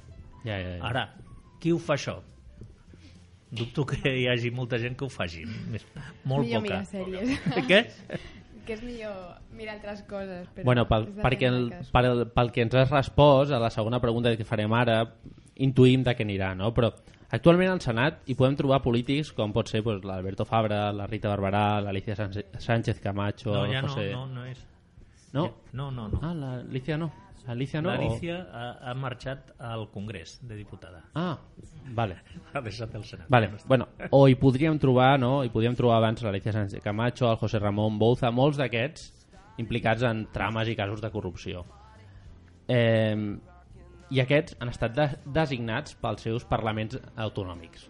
[0.42, 0.84] Ja, ja, ja.
[0.88, 1.06] ara,
[1.60, 2.18] qui ho fa això?
[3.52, 5.84] dubto que hi hagi molta gent que ho faci més,
[6.24, 7.66] molt millor poca mirar sèries.
[7.68, 7.82] què?
[8.66, 10.46] que és millor mirar altres coses.
[10.54, 14.32] Però Bueno, pel, perquè el, pel, pel que ens has respost a la segona pregunta
[14.38, 15.02] que farem ara,
[15.56, 16.72] intuïm de què anirà, no?
[16.74, 16.92] Però
[17.32, 21.28] actualment al Senat hi podem trobar polítics com pot ser pues, l'Alberto Fabra, la Rita
[21.32, 24.12] Barberà, l'Alicia Sánchez- Sánchez Camacho, no, ja no, José...
[24.12, 24.66] no, no és
[25.32, 25.50] no?
[25.72, 26.18] no, no, no.
[26.22, 27.10] Ah, l'Alicia no.
[27.48, 27.88] Alicia no?
[27.90, 31.18] L'Alicia ha, ha marxat al Congrés de diputada O...
[31.18, 31.38] Ah,
[31.90, 32.20] vale.
[32.52, 35.40] ha deixat el Senat Vale, bueno, o hi podríem trobar, no?
[35.42, 39.08] Hi podríem trobar abans l'Alicia Sánchez Camacho, el José Ramon Bouza, molts d'aquests
[39.58, 41.64] implicats en trames i casos de corrupció.
[42.68, 43.16] Eh,
[44.12, 47.88] I aquests han estat de designats pels seus parlaments autonòmics.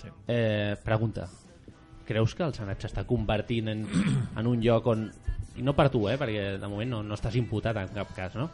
[0.00, 0.10] Sí.
[0.32, 1.28] Eh, pregunta,
[2.08, 3.84] creus que el Senat s'està convertint en,
[4.40, 5.10] en un lloc on
[5.60, 8.36] i no per tu, eh, perquè de moment no, no estàs imputat en cap cas,
[8.38, 8.48] no?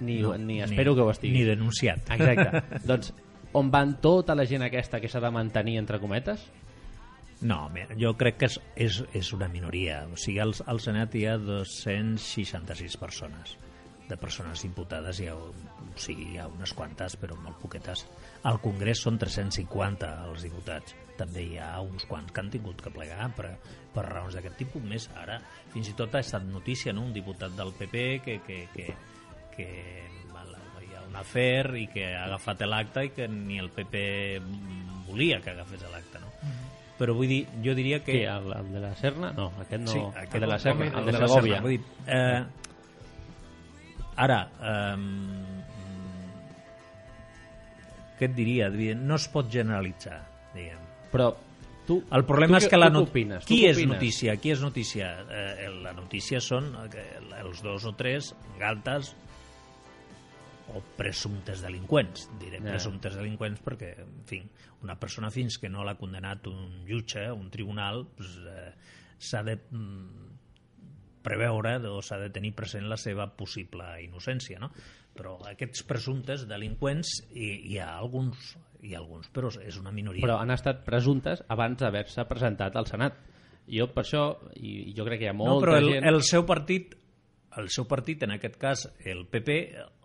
[0.00, 1.34] Ni, no, ni espero ni, que ho estigui.
[1.36, 2.10] Ni denunciat.
[2.16, 2.62] Exacte.
[2.90, 3.12] doncs,
[3.56, 6.48] on van tota la gent aquesta que s'ha de mantenir, entre cometes?
[7.46, 7.62] No,
[7.96, 10.02] jo crec que és, és, és una minoria.
[10.12, 13.56] O sigui, al, al Senat hi ha 266 persones.
[14.10, 15.52] De persones imputades hi ha, o
[16.00, 18.02] sigui, hi ha unes quantes, però molt poquetes.
[18.50, 20.96] Al Congrés són 350 els diputats.
[21.20, 23.52] També hi ha uns quants que han tingut que plegar per,
[23.94, 24.82] per raons d'aquest tipus.
[24.82, 25.38] Més ara,
[25.70, 28.88] fins i tot ha estat notícia, no?, un diputat del PP que, que, que,
[29.54, 34.02] que hi ha un afer i que ha agafat l'acte i que ni el PP
[35.06, 36.34] volia que agafés l'acte, no?
[37.00, 38.12] Però vull dir, jo diria que...
[38.12, 39.30] Que el, el de la Serna?
[39.32, 39.92] No, aquest no.
[39.94, 41.54] Sí, el de la Serna, el, de, la Segovia.
[41.54, 42.59] Serna, vull dir, eh,
[44.20, 44.96] ara, eh,
[48.18, 48.68] què et diria?
[49.00, 50.18] No es pot generalitzar,
[50.54, 50.82] diguem.
[51.12, 51.30] Però
[51.86, 53.08] Tu- el problema tu és que la not...
[53.08, 53.46] opines?
[53.48, 53.94] Qui és opines?
[53.96, 54.36] notícia?
[54.38, 55.08] Qui és notícia?
[55.26, 57.06] Eh, la notícia són eh,
[57.40, 58.28] els dos o tres
[58.60, 59.14] galtes
[60.70, 62.28] o presumptes delinqüents.
[62.38, 62.68] Diré Ja.
[62.76, 64.38] presumptes delinqüents perquè, en fi,
[64.84, 68.70] una persona fins que no l'ha condenat un jutge, un tribunal, pues, eh,
[69.18, 70.29] s'ha de mm,
[71.24, 74.70] preveure o s'ha de tenir present la seva possible innocència, no?
[75.16, 80.24] Però aquests presumptes delinqüents hi, hi ha alguns, hi ha alguns, però és una minoria.
[80.24, 83.18] Però han estat presumptes abans d'haver-se presentat al Senat.
[83.70, 84.24] Jo per això,
[84.56, 86.08] i, jo crec que hi ha molta no, però el, gent...
[86.08, 86.96] el seu partit
[87.58, 89.56] el seu partit, en aquest cas el PP,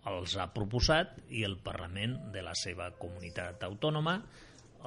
[0.09, 4.17] els ha proposat i el Parlament de la seva comunitat autònoma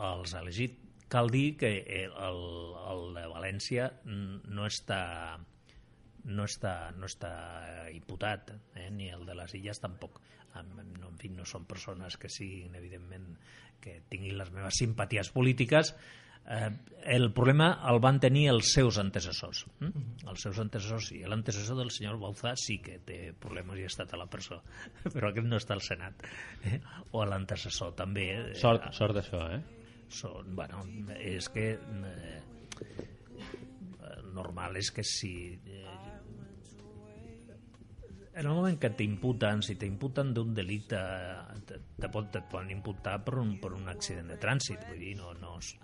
[0.08, 0.78] els ha elegit.
[1.08, 2.40] Cal dir que el,
[2.92, 5.00] el de València no està
[6.24, 7.32] no està, no està
[7.94, 8.88] imputat, eh?
[8.90, 10.20] ni el de les illes tampoc.
[10.58, 13.28] En, no, en fi, no són persones que siguin, evidentment,
[13.82, 15.94] que tinguin les meves simpaties polítiques.
[16.48, 16.70] Eh,
[17.12, 19.64] el problema el van tenir els seus antecessors.
[19.84, 20.06] Hm?
[20.32, 24.14] Els seus antecessors, i l'antecessor del senyor Bauzá sí que té problemes i ha estat
[24.14, 24.62] a la presó,
[25.14, 26.24] però aquest no està al Senat.
[26.64, 26.80] Eh?
[27.12, 28.30] O l'antecessor també.
[28.38, 28.56] Eh?
[28.60, 29.62] Sort, sort d'això, eh?
[30.08, 30.86] Són, bueno,
[31.20, 33.07] és que eh,
[34.34, 35.98] normal és que si eh,
[38.38, 40.98] en el moment que t'imputen, si t'imputen d'un delicte,
[41.66, 45.16] te, te, pot, te poden imputar per un, per un accident de trànsit, vull dir,
[45.18, 45.74] no, no és...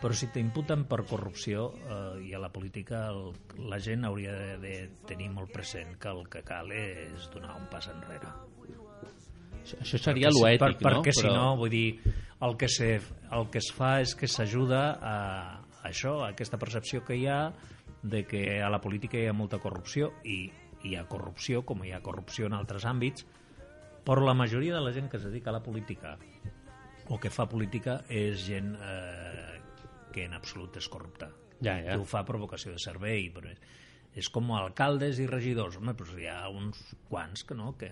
[0.00, 3.34] Però si t'imputen per corrupció eh, i a la política el,
[3.68, 7.68] la gent hauria de, de tenir molt present que el que cal és donar un
[7.68, 8.32] pas enrere.
[9.60, 11.02] Això, això seria Perquè l'oètic, per, no?
[11.02, 11.88] Perquè si no, vull dir,
[12.40, 12.94] el que, se,
[13.36, 15.16] el que es fa és que s'ajuda a
[15.84, 17.52] això, aquesta percepció que hi ha
[18.02, 20.50] de que a la política hi ha molta corrupció i
[20.84, 23.26] hi ha corrupció, com hi ha corrupció en altres àmbits,
[24.04, 26.16] però la majoria de la gent que es dedica a la política
[27.10, 29.58] o que fa política és gent eh,
[30.14, 31.30] que en absolut és corrupta.
[31.60, 31.92] Ja, ja.
[31.92, 33.60] Que ho fa per vocació de servei, però és,
[34.22, 35.76] és com alcaldes i regidors.
[35.80, 37.90] Home, doncs hi ha uns quants que, no, que,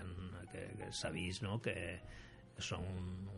[0.53, 1.75] que, que s'ha vist no, que
[2.63, 2.87] són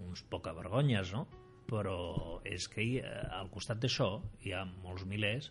[0.06, 1.26] uns poca vergonyes, no?
[1.70, 5.50] Però és que hi, al costat d'això hi ha molts milers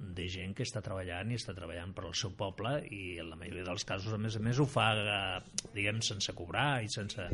[0.00, 3.36] de gent que està treballant i està treballant per al seu poble i en la
[3.36, 7.26] majoria dels casos, a més a més, ho fa eh, diguem, sense cobrar i sense...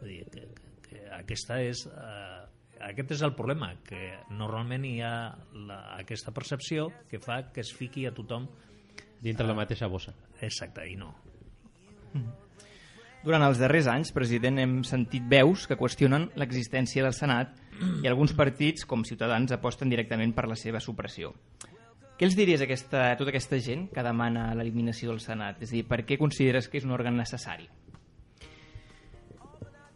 [0.00, 1.84] Vull dir, que, que, que aquesta és...
[1.86, 2.40] Eh,
[2.90, 5.14] aquest és el problema, que normalment hi ha
[5.68, 8.48] la, aquesta percepció que fa que es fiqui a tothom
[9.20, 10.14] Dintre la mateixa bossa.
[10.40, 11.12] exacte, i no.
[13.20, 17.58] Durant els darrers anys, president, hem sentit veus que qüestionen l'existència del Senat
[18.00, 21.34] i alguns partits, com Ciutadans, aposten directament per la seva supressió.
[22.16, 25.60] Què els diries a, aquesta, a tota aquesta gent que demana l'eliminació del Senat?
[25.60, 27.68] És a dir, per què consideres que és un òrgan necessari?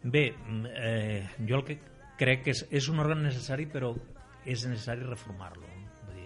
[0.05, 1.79] Bé, mm, eh, jo el que
[2.19, 3.95] crec que és, és un òrgan necessari, però
[4.45, 5.73] és necessari reformar-lo.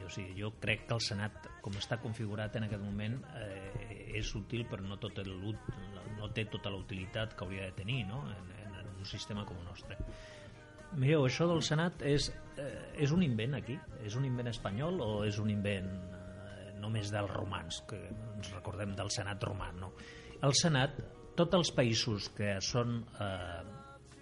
[0.10, 4.32] O sigui, jo crec que el Senat, com està configurat en aquest moment, eh, és
[4.34, 5.30] útil, però no, tot el,
[6.20, 8.22] no té tota la utilitat que hauria de tenir no?
[8.36, 9.98] en, en un sistema com el nostre.
[10.98, 13.76] Mireu, això del Senat és, eh, és un invent aquí?
[14.06, 18.96] És un invent espanyol o és un invent eh, només dels romans, que ens recordem
[18.98, 19.70] del Senat romà?
[19.78, 19.92] No.
[20.42, 20.98] El Senat,
[21.38, 23.62] tots els països que són, eh,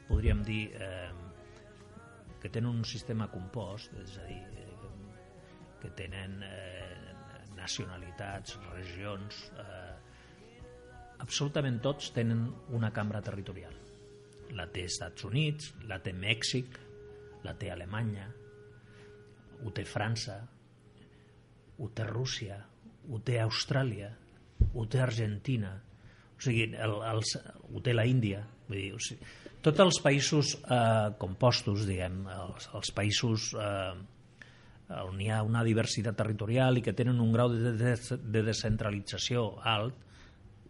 [0.09, 1.09] podríem dir, eh,
[2.41, 4.67] que tenen un sistema compost, és a dir, eh,
[5.81, 7.15] que tenen eh,
[7.55, 10.06] nacionalitats, regions, eh,
[11.23, 12.45] absolutament tots tenen
[12.77, 13.73] una cambra territorial.
[14.57, 16.77] La té Estats Units, la té Mèxic,
[17.43, 18.27] la té Alemanya,
[19.63, 20.37] ho té França,
[21.77, 22.57] ho té Rússia,
[23.09, 24.09] ho té Austràlia,
[24.73, 25.73] ho té Argentina,
[26.37, 27.23] o sigui, el, el,
[27.73, 29.27] ho té la Índia, vull dir, o sigui,
[29.65, 33.95] tots els països eh, compostos, diguem, els, els països eh,
[35.03, 39.49] on hi ha una diversitat territorial i que tenen un grau de, de, de descentralització
[39.75, 40.05] alt,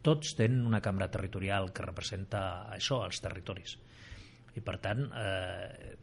[0.07, 2.41] tots tenen una cambra territorial que representa
[2.73, 3.77] això, els territoris.
[4.57, 5.95] I per tant, eh,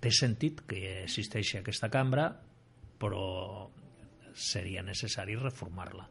[0.00, 2.28] té sentit que existeixi aquesta cambra,
[3.00, 3.70] però
[4.34, 6.08] seria necessari reformar-la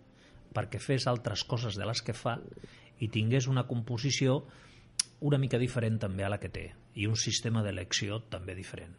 [0.54, 2.38] perquè fes altres coses de les que fa
[3.00, 4.42] i tingués una composició
[5.30, 6.66] una mica diferent també a la que té
[6.96, 8.96] i un sistema d'elecció també diferent.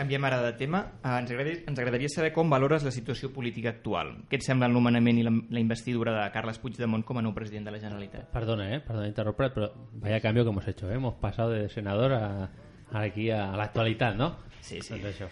[0.00, 0.78] Canviem ara de tema.
[1.04, 4.14] Eh, ens, agradaria, ens agradaria saber com valores la situació política actual.
[4.30, 7.34] Què et sembla el nomenament i la, la investidura de Carles Puigdemont com a nou
[7.36, 8.30] president de la Generalitat?
[8.32, 8.80] Perdona, ¿eh?
[8.86, 9.68] Perdona interrumpir, pero
[10.00, 10.94] vaya cambio que hemos hecho, ¿eh?
[10.94, 12.48] Hemos pasado de senador a,
[12.90, 14.36] a aquí a, a la actualidad, ¿no?
[14.62, 14.96] Sí, sí.
[14.96, 15.28] Doncs això.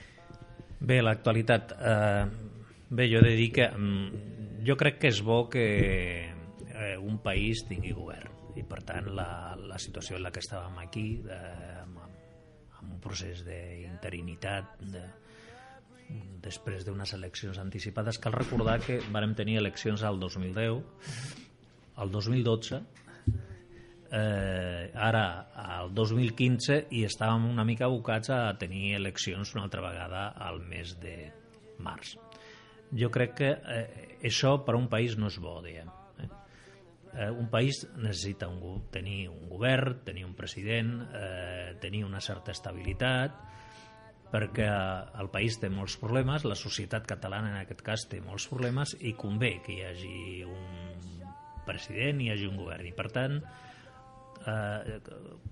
[0.80, 1.72] Bé, l'actualitat...
[1.80, 2.26] Eh,
[2.90, 5.64] bé, jo he de dir que mm, jo crec que és bo que
[6.28, 10.76] eh, un país tingui govern i per tant la, la situació en la que estàvem
[10.82, 11.97] aquí eh, amb
[12.98, 15.04] un procés d'interinitat de,
[16.42, 18.18] després d'unes eleccions anticipades.
[18.18, 20.80] Cal recordar que vàrem tenir eleccions al 2010,
[22.02, 22.80] al 2012,
[24.10, 25.24] eh, ara
[25.78, 30.96] al 2015 i estàvem una mica abocats a tenir eleccions una altra vegada al mes
[31.02, 31.16] de
[31.78, 32.16] març.
[32.98, 33.86] Jo crec que eh,
[34.24, 35.97] això per a un país no és bo, diguem.
[37.18, 37.30] Eh?
[37.30, 43.34] Un país necessita un, tenir un govern, tenir un president, eh, tenir una certa estabilitat,
[44.30, 44.66] perquè
[45.18, 49.16] el país té molts problemes, la societat catalana en aquest cas té molts problemes i
[49.18, 51.24] convé que hi hagi un
[51.66, 52.86] president i hi hagi un govern.
[52.86, 53.40] I per tant,
[54.46, 54.98] eh,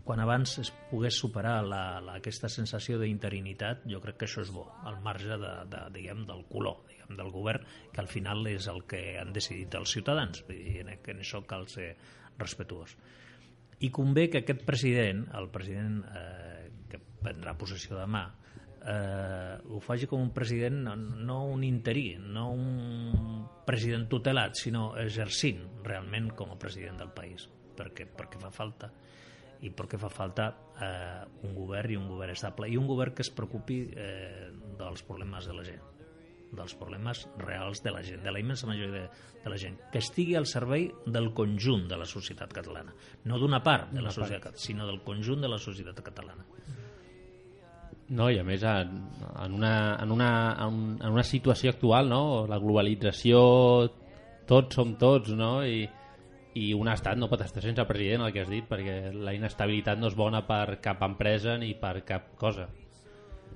[0.05, 4.53] quan abans es pogués superar la, la, aquesta sensació d'interinitat, jo crec que això és
[4.55, 8.83] bo, al marge de, de, diguem, del color del govern, que al final és el
[8.89, 10.43] que han decidit els ciutadans.
[10.49, 11.95] Dir, en, en això cal ser
[12.39, 12.97] respetuós.
[13.85, 18.25] I convé que aquest president, el president eh, que prendrà possessió demà,
[18.87, 24.95] eh, ho faci com un president, no, no un interí, no un president tutelat, sinó
[25.03, 28.93] exercint realment com a president del país, perquè, perquè fa falta.
[29.65, 30.51] I perquè fa falta
[30.85, 32.69] eh, un govern i un govern estable?
[32.69, 35.96] I un govern que es preocupi eh, dels problemes de la gent
[36.55, 39.03] dels problemes reals de la gent, de la immensa majoria de,
[39.43, 43.63] de la gent, que estigui al servei del conjunt de la societat catalana, no d'una
[43.67, 46.47] part de la societat, sinó del conjunt de la societat catalana.
[48.09, 49.01] No, i a més en,
[49.43, 50.31] en, una, en, una,
[50.63, 52.47] en, en una situació actual, no?
[52.47, 53.41] la globalització,
[54.47, 55.59] tots som tots, no?
[55.67, 55.83] I,
[56.57, 59.99] i un estat no pot estar sense president, el que has dit, perquè la inestabilitat
[59.99, 62.71] no és bona per cap empresa ni per cap cosa.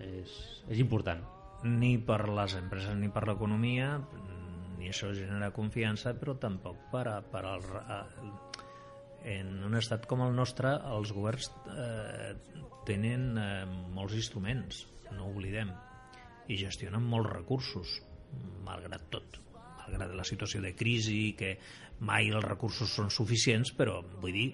[0.02, 0.34] És,
[0.66, 1.22] és important.
[1.64, 3.98] Ni per les empreses ni per l'economia,
[4.78, 7.98] ni això genera confiança, però tampoc per, a, per al, a,
[9.28, 12.32] en un estat com el nostre els governs eh,
[12.88, 13.50] tenen eh,
[13.92, 15.74] molts instruments, no ho oblidem,
[16.48, 17.98] i gestionen molts recursos,
[18.64, 19.38] malgrat tot.
[19.82, 21.56] Malgrat la situació de crisi, que
[22.06, 24.48] mai els recursos són suficients, però vull dir,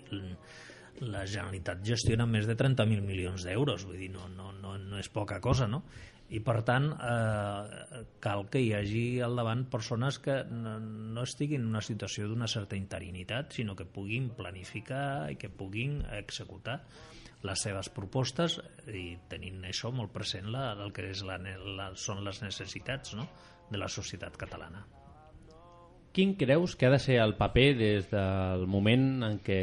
[1.04, 5.11] la Generalitat gestiona més de 30.000 milions d'euros, vull dir, no, no, no, no és
[5.12, 5.82] poca cosa, no?
[6.26, 11.62] I per tant, eh, cal que hi hagi al davant persones que no, no estiguin
[11.62, 16.80] en una situació d'una certa interinitat, sinó que puguin planificar i que puguin executar
[17.46, 18.59] les seves propostes
[18.90, 23.28] i tenint això molt present la, el que és la, la, són les necessitats no?
[23.70, 24.82] de la societat catalana.
[26.16, 29.61] Quin creus que ha de ser el paper des del moment en què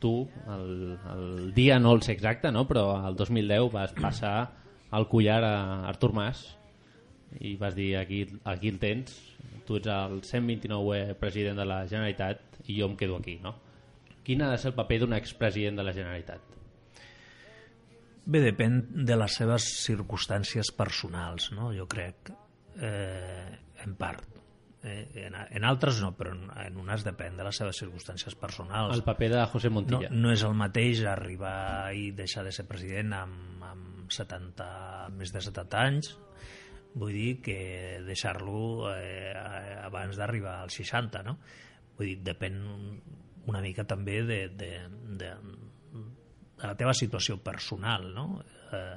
[0.00, 2.66] tu, el, el dia no el sé exacte, no?
[2.68, 4.36] però el 2010 vas passar
[4.96, 5.56] el collar a
[5.88, 6.44] Artur Mas
[7.40, 9.16] i vas dir aquí, aquí el tens,
[9.66, 13.56] tu ets el 129è president de la Generalitat i jo em quedo aquí, no?
[14.26, 16.54] Quin ha de ser el paper d'un expresident de la Generalitat?
[18.26, 21.70] Bé, depèn de les seves circumstàncies personals, no?
[21.74, 22.32] jo crec,
[22.82, 23.52] eh,
[23.84, 24.35] en part.
[24.84, 28.94] Eh, en, en altres no, però en, en unes depèn de les seves circumstàncies personals.
[28.94, 30.10] El paper de José No, Montilla.
[30.12, 34.68] no és el mateix arribar i deixar de ser president amb, amb 70,
[35.16, 36.12] més de 70 anys,
[36.94, 37.58] vull dir que
[38.06, 39.32] deixar-lo eh,
[39.84, 41.38] abans d'arribar als 60, no?
[41.96, 42.60] Vull dir, depèn
[43.46, 44.70] una mica també de, de,
[45.18, 45.32] de,
[46.60, 48.28] de la teva situació personal, no?
[48.72, 48.96] Eh,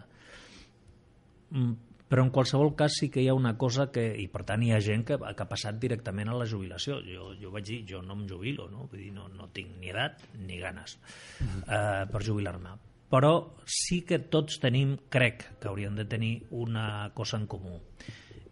[2.09, 4.71] però en qualsevol cas sí que hi ha una cosa que, i per tant hi
[4.73, 6.97] ha gent que, que ha passat directament a la jubilació.
[7.05, 8.87] Jo, jo vaig dir, jo no em jubilo no?
[8.89, 10.97] Vull dir, no, no tinc ni edat ni ganes
[11.39, 12.73] eh, per jubilar-me.
[13.09, 13.31] Però
[13.65, 17.77] sí que tots tenim, crec que hauríem de tenir una cosa en comú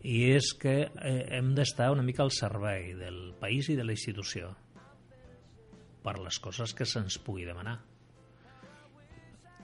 [0.08, 3.94] i és que eh, hem d'estar una mica al servei del país i de la
[3.98, 4.54] institució
[6.06, 7.80] per les coses que se'ns pugui demanar.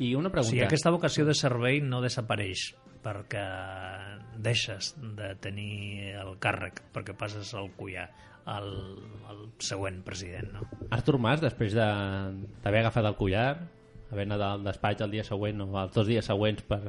[0.02, 0.50] I una o pregunta.
[0.50, 2.72] sigui, aquesta vocació de servei no desapareix
[3.04, 3.44] perquè
[4.44, 8.08] deixes de tenir el càrrec, perquè passes al collar
[8.46, 8.70] al,
[9.30, 10.52] al següent president.
[10.56, 10.66] No?
[10.92, 11.88] Artur Mas, després de-
[12.64, 13.48] d'haver agafat el collar,
[14.12, 16.82] haver anat al despatx el dia següent o els dos dies següents per,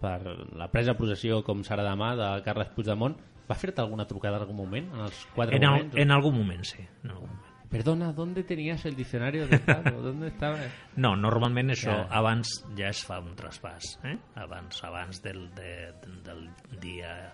[0.00, 0.18] per
[0.56, 3.16] la presa de possessió, com serà demà, de Carles Puigdemont,
[3.50, 4.92] va fer-te alguna trucada en algun moment?
[4.94, 5.96] En els quatre En, al, moments?
[5.98, 6.80] en algun moment, sí.
[7.04, 7.51] En algun moment.
[7.72, 10.02] Perdona, ¿dónde tenías el diccionario de Estado?
[10.02, 10.58] ¿Dónde estaba?
[10.94, 12.08] No, normalment això Ja.
[12.18, 14.18] abans ja es fa un traspàs, eh?
[14.36, 16.50] abans, abans del, de, del
[16.82, 17.32] dia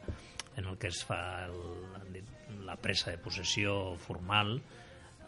[0.56, 2.22] en el que es fa el,
[2.64, 4.60] la presa de possessió formal,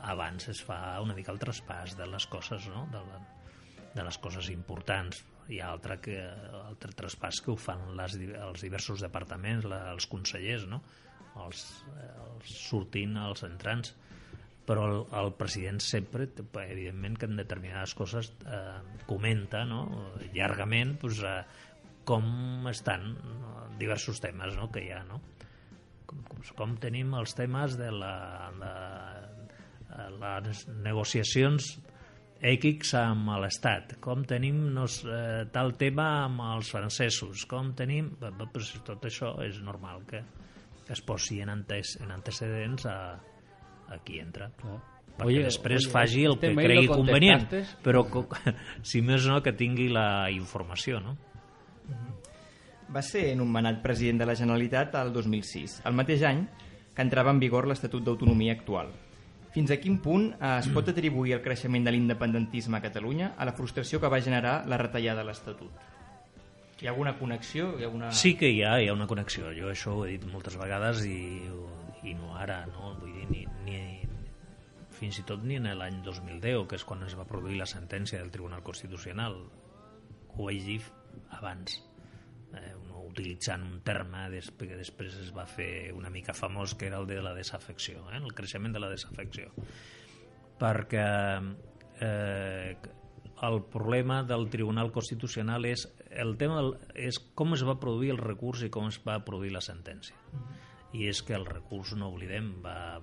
[0.07, 2.87] abans es fa una mica el traspàs de les coses, no?
[2.95, 3.19] de, la,
[3.97, 5.25] de les coses importants.
[5.51, 6.21] Hi ha altre, que,
[6.69, 10.79] altre traspàs que ho fan les, els diversos departaments, la, els consellers, no?
[11.43, 11.65] els,
[11.99, 13.97] els sortint, els entrants
[14.71, 16.29] però el, el president sempre,
[16.63, 19.83] evidentment, que en determinades coses eh, comenta no?
[20.31, 21.43] llargament pues, eh,
[22.07, 23.67] com estan no?
[23.81, 24.69] diversos temes no?
[24.71, 25.03] que hi ha.
[25.09, 25.19] No?
[26.07, 28.15] Com, com, com tenim els temes de, la,
[28.61, 28.75] de
[29.97, 31.73] eh, les negociacions
[32.41, 38.15] èquics amb l'Estat, com tenim nos, eh, tal tema amb els francesos, com tenim...
[38.55, 40.23] Pues, tot això és normal que
[40.91, 42.97] es posi en, antes, en antecedents a,
[43.91, 44.49] a qui entra.
[45.21, 47.49] Perquè Oye, després oye, faci el que cregui lo convenient,
[47.85, 48.27] però co-
[48.91, 51.17] si més no que tingui la informació, no?
[52.91, 56.41] Va ser nomenat president de la Generalitat el 2006, el mateix any
[56.97, 58.89] que entrava en vigor l'Estatut d'Autonomia actual.
[59.55, 63.55] Fins a quin punt es pot atribuir el creixement de l'independentisme a Catalunya a la
[63.55, 65.87] frustració que va generar la retallada de l'Estatut?
[66.81, 67.75] Hi ha alguna connexió?
[67.79, 68.11] Hi ha una...
[68.17, 69.51] Sí que hi ha, hi ha una connexió.
[69.55, 71.19] Jo això ho he dit moltes vegades i,
[72.05, 72.95] i no ara, no?
[73.01, 73.81] Vull dir, ni, ni,
[75.01, 78.21] fins i tot ni en l'any 2010, que és quan es va produir la sentència
[78.21, 79.39] del Tribunal Constitucional.
[80.37, 80.81] Ho vaig dir
[81.37, 81.81] abans,
[82.55, 84.29] eh, no utilitzant un terme
[84.59, 88.21] que després es va fer una mica famós, que era el de la desafecció, eh?
[88.23, 89.51] el creixement de la desafecció.
[90.61, 91.07] Perquè
[92.01, 92.77] eh,
[93.43, 96.61] el problema del Tribunal Constitucional és el tema
[96.95, 100.17] és com es va produir el recurs i com es va produir la sentència.
[100.97, 102.99] I és que el recurs, no oblidem, va,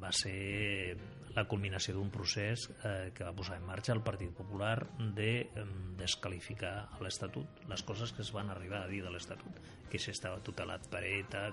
[0.00, 0.96] va ser
[1.38, 4.76] la culminació d'un procés eh, que va posar en marxa el Partit Popular
[5.14, 5.66] de eh,
[6.00, 6.74] descalificar
[7.04, 10.88] l'Estatut les coses que es van arribar a dir de l'Estatut que si estava tutelat
[10.90, 11.44] per ETA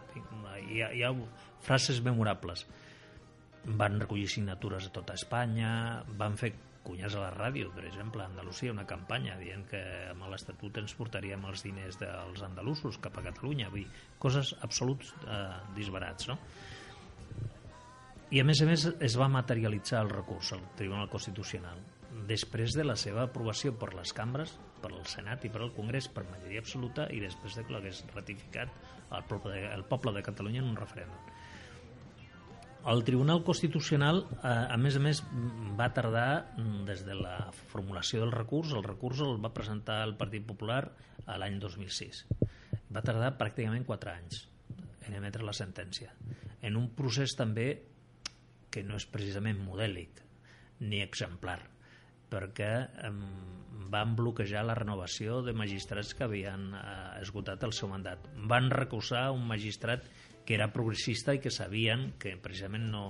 [0.71, 1.13] hi ha, hi ha
[1.63, 2.65] frases memorables.
[3.65, 6.51] Van recollir signatures a tota Espanya, van fer
[6.85, 9.81] cunyes a la ràdio, per exemple, a Andalusia, una campanya dient que
[10.11, 15.11] amb l'Estatut ens portaríem els diners dels andalusos cap a Catalunya, vull dir, coses absoluts
[15.25, 15.41] eh,
[15.77, 16.39] disbarats, no?
[18.33, 21.83] I a més a més es va materialitzar el recurs al Tribunal Constitucional
[22.29, 26.07] després de la seva aprovació per les cambres, per al Senat i per al Congrés
[26.11, 28.71] per majoria absoluta i després de que l'hagués ratificat
[29.11, 31.34] el poble, de, el poble de Catalunya en un referèndum.
[32.85, 35.23] El Tribunal Constitucional, eh, a més a més,
[35.79, 40.13] va tardar mm, des de la formulació del recurs, el recurs el va presentar el
[40.19, 40.83] Partit Popular
[41.25, 42.19] a l'any 2006.
[42.93, 44.43] Va tardar pràcticament 4 anys
[45.07, 46.13] en emetre la sentència.
[46.61, 47.71] En un procés també
[48.69, 50.21] que no és precisament modèlic
[50.85, 51.57] ni exemplar,
[52.29, 52.69] perquè
[53.89, 56.85] van bloquejar la renovació de magistrats que havien eh,
[57.23, 58.29] esgotat el seu mandat.
[58.49, 60.05] Van recusar un magistrat
[60.45, 63.05] que era progressista i que sabien que precisament no,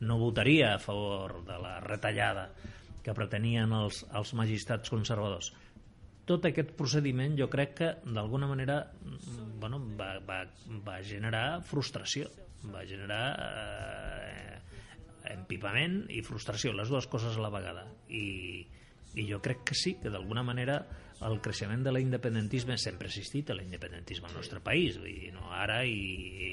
[0.00, 2.48] no votaria a favor de la retallada
[3.04, 5.52] que pretenien els, els magistrats conservadors.
[6.24, 10.40] Tot aquest procediment jo crec que d'alguna manera mm, bueno, va, va,
[10.86, 12.30] va generar frustració,
[12.72, 14.54] va generar eh,
[15.34, 17.84] empipament i frustració, les dues coses a la vegada.
[18.08, 18.64] I,
[19.20, 20.80] i jo crec que sí, que d'alguna manera
[21.24, 25.82] el creixement de l'independentisme sempre ha existit, l'independentisme al nostre país, vull dir, no ara
[25.88, 25.94] i,
[26.48, 26.50] i,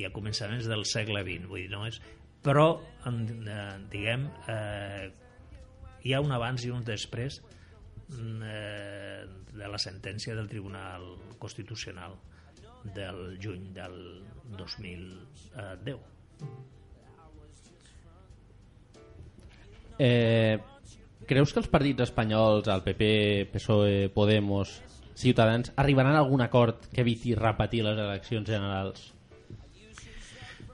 [0.00, 2.00] i a començaments del segle XX, vull dir, no és...
[2.40, 2.70] Però,
[3.04, 3.18] en,
[3.52, 5.10] eh, diguem, eh,
[6.08, 7.36] hi ha un abans i un després
[8.08, 11.04] mm, eh, de la sentència del Tribunal
[11.38, 12.16] Constitucional
[12.96, 13.98] del juny del
[14.56, 16.00] 2010.
[20.00, 20.56] Eh,
[21.30, 23.10] creus que els partits espanyols, el PP,
[23.52, 24.80] PSOE, Podemos,
[25.14, 29.04] Ciutadans, arribaran a algun acord que eviti repetir les eleccions generals?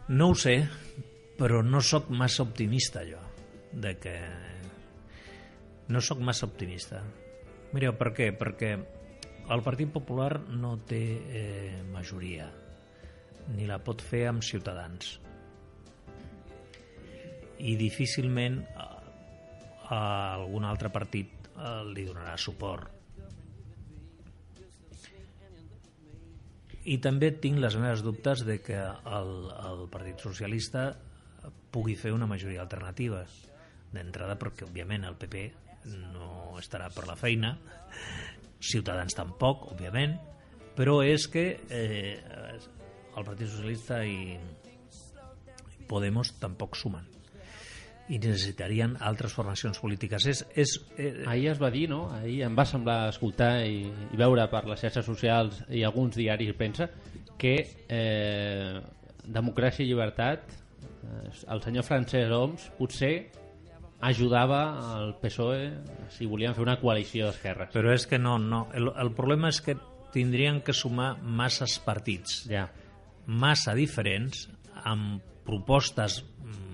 [0.09, 0.57] No ho sé,
[1.37, 3.21] però no sóc massa optimista jo,
[3.73, 4.17] de que...
[5.93, 7.03] No sóc massa optimista.
[7.75, 8.33] Mireu, per què?
[8.35, 8.73] Perquè
[9.53, 12.49] el Partit Popular no té eh, majoria,
[13.55, 15.19] ni la pot fer amb Ciutadans.
[17.61, 18.63] I difícilment
[19.89, 22.93] a, algun altre partit eh, li donarà suport.
[26.87, 30.93] I també tinc les meves dubtes de que el, el Partit Socialista
[31.75, 33.25] pugui fer una majoria alternativa
[33.91, 35.43] d'entrada perquè òbviament el PP
[36.15, 37.57] no estarà per la feina
[38.63, 40.15] Ciutadans tampoc, òbviament
[40.79, 42.15] però és que eh,
[43.17, 44.39] el Partit Socialista i
[45.87, 47.16] Podemos tampoc sumen
[48.09, 52.05] i necessitarien altres formacions polítiques és, és, eh, Ahir es va dir, no?
[52.15, 53.81] Ahir em va semblar escoltar i,
[54.13, 56.87] i veure per les xarxes socials i alguns diaris i premsa
[57.37, 57.57] que
[57.89, 58.79] eh,
[59.27, 63.15] democràcia i llibertat eh, el senyor Francesc Homs potser
[64.07, 64.61] ajudava
[64.95, 65.67] al PSOE
[66.15, 67.73] si volien fer una coalició d'esquerres.
[67.75, 68.67] Però és que no, no.
[68.77, 69.75] El, el problema és que
[70.15, 72.69] tindrien que sumar masses partits, Ja.
[73.27, 74.47] massa diferents,
[74.85, 76.66] amb propostes mm,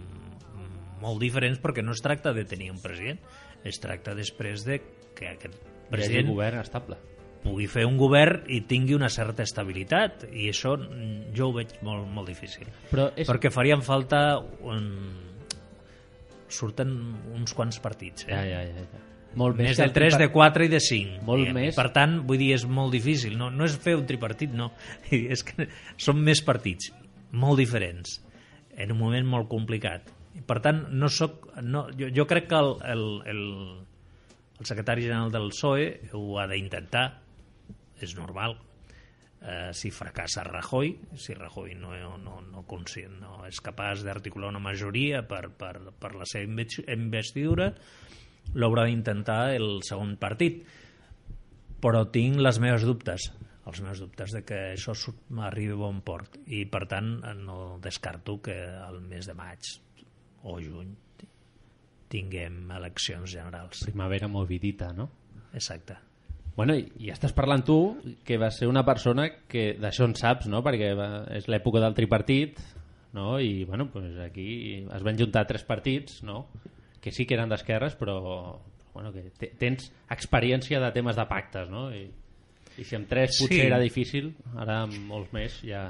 [1.02, 3.18] molt diferents perquè no es tracta de tenir un president,
[3.66, 4.80] es tracta després de
[5.18, 5.58] que aquest
[5.92, 6.30] President...
[6.32, 6.96] govern estable.
[7.42, 11.72] pugui fer un govern i tingui una certa estabilitat i això mm, jo ho veig
[11.82, 13.26] molt, molt difícil Però és...
[13.26, 14.84] perquè farien falta un...
[16.52, 16.92] surten
[17.34, 18.30] uns quants partits eh?
[18.30, 18.84] Ja, ja, ja.
[18.86, 19.02] ja.
[19.40, 21.58] Molt més que de el 3, de tripart- 4 i de 5 Molt diguem.
[21.58, 21.76] més.
[21.78, 24.70] per tant, vull dir, és molt difícil no, no és fer un tripartit, no
[25.10, 26.92] és que són més partits
[27.32, 28.20] molt diferents
[28.76, 32.58] en un moment molt complicat I, per tant, no soc, no, jo, jo crec que
[32.58, 33.42] el, el, el,
[34.58, 37.06] el secretari general del PSOE ho ha d'intentar.
[38.02, 38.56] És normal.
[39.42, 44.60] Eh, si fracassa Rajoy si Rajoy no, no, no, consi- no és capaç d'articular una
[44.62, 47.72] majoria per, per, per la seva inves- investidura
[48.54, 50.62] l'haurà d'intentar el segon partit.
[51.82, 53.32] Però tinc les meves dubtes
[53.66, 54.94] els meus dubtes de que això
[55.46, 56.38] arribi a bon port.
[56.46, 59.74] I per tant no descarto que al mes de maig
[60.44, 60.94] o juny
[62.12, 65.08] tinguem eleccions generals Primavera movidita, no?
[65.54, 65.96] exacte
[66.54, 67.76] Bueno, i, i estàs parlant tu,
[68.28, 70.58] que va ser una persona que d'això en saps, no?
[70.60, 72.58] Perquè va, és l'època del tripartit,
[73.16, 73.38] no?
[73.40, 76.42] I, bueno, pues aquí es van juntar tres partits, no?
[77.00, 78.58] Que sí que eren d'esquerres, però
[78.92, 81.86] bueno, que te- tens experiència de temes de pactes, no?
[81.88, 82.04] I,
[82.76, 83.66] i si amb tres potser Sí.
[83.70, 85.86] era difícil, ara amb molts més ja...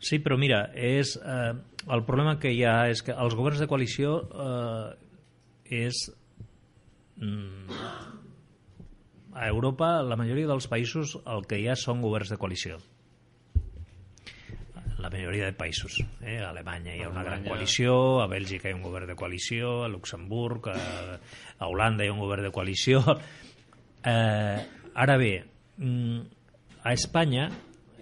[0.00, 1.52] Sí, però mira, és, eh,
[1.92, 6.06] el problema que hi ha és que els governs de coalició eh, és...
[7.20, 7.68] Mm,
[9.40, 12.80] a Europa, la majoria dels països, el que hi ha són governs de coalició.
[15.00, 16.00] La majoria de països.
[16.20, 16.40] Eh?
[16.42, 19.84] A Alemanya hi ha una gran coalició, a Bèlgica hi ha un govern de coalició,
[19.84, 21.16] a Luxemburg, a,
[21.56, 23.04] a Holanda hi ha un govern de coalició.
[24.00, 24.60] Eh,
[24.96, 25.42] ara bé,
[25.76, 26.20] mm,
[26.88, 27.50] a Espanya,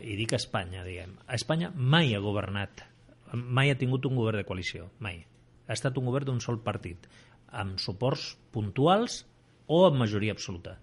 [0.02, 2.84] i dic Espanya, diguem, Espanya mai ha governat,
[3.32, 5.24] mai ha tingut un govern de coalició, mai.
[5.68, 7.08] Ha estat un govern d'un sol partit,
[7.48, 9.22] amb suports puntuals
[9.66, 10.78] o amb majoria absoluta.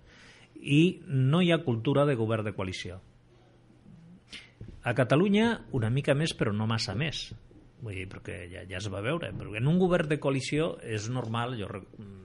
[0.55, 2.99] I no hi ha cultura de govern de coalició.
[4.85, 7.31] A Catalunya una mica més, però no massa més.
[7.83, 9.29] Vull dir, perquè ja, ja es va veure.
[9.35, 11.67] Però en un govern de coalició és normal, jo,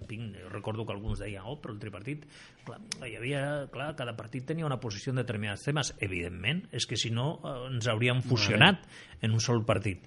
[0.08, 2.26] tinc, jo recordo que alguns deien, oh, però el tripartit,
[2.66, 3.42] clar, hi havia,
[3.72, 5.92] clar, cada partit tenia una posició en determinats temes.
[6.06, 8.86] Evidentment, és que si no eh, ens hauríem fusionat
[9.20, 10.06] en un sol partit.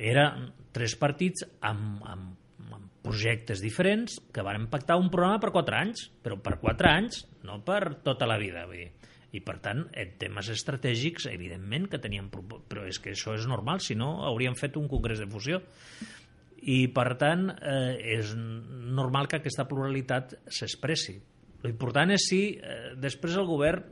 [0.00, 2.30] Eren tres partits amb, amb,
[2.70, 7.24] amb projectes diferents que van pactar un programa per quatre anys, però per quatre anys,
[7.44, 8.64] no per tota la vida.
[8.70, 8.90] Vull dir.
[9.32, 12.00] I per tant, en temes estratègics, evidentment que
[12.30, 15.62] propo- Però és que això és normal, si no hauríem fet un congrés de fusió.
[16.62, 21.20] I per tant, eh, és normal que aquesta pluralitat s'expressi.
[21.62, 23.84] L'important és si eh, després el govern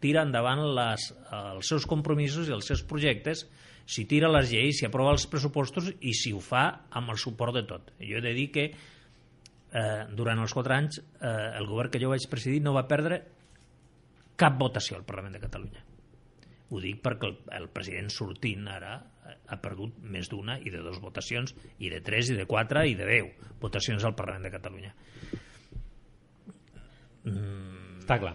[0.00, 3.46] tira endavant les, els seus compromisos i els seus projectes,
[3.86, 7.54] si tira les lleis, si aprova els pressupostos i si ho fa amb el suport
[7.54, 7.92] de tot.
[8.00, 12.12] Jo he de dir que eh, durant els quatre anys eh, el govern que jo
[12.12, 13.22] vaig presidir no va perdre
[14.40, 15.82] cap votació al Parlament de Catalunya.
[16.70, 20.80] Ho dic perquè el, el president sortint ara eh, ha perdut més d'una i de
[20.82, 23.30] dues votacions, i de tres, i de quatre, i de deu
[23.62, 24.94] votacions al Parlament de Catalunya.
[27.24, 28.34] Mm, Està clar.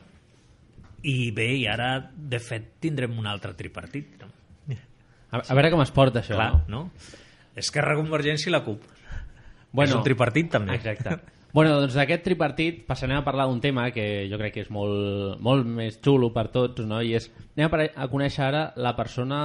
[1.10, 4.18] I bé, i ara, de fet, tindrem un altre tripartit.
[4.20, 4.34] No?
[5.30, 6.88] A, a veure com es porta això, Clar, no?
[6.88, 7.18] no?
[7.60, 8.88] Esquerra, Convergència i la CUP.
[9.70, 10.80] Bueno, és un tripartit, també.
[10.80, 11.20] Exacte.
[11.52, 15.40] Bueno, doncs d'aquest tripartit passarem a parlar d'un tema que jo crec que és molt,
[15.42, 17.00] molt més xulo per tots, no?
[17.02, 17.26] i és
[17.58, 19.40] anem a, a conèixer ara la persona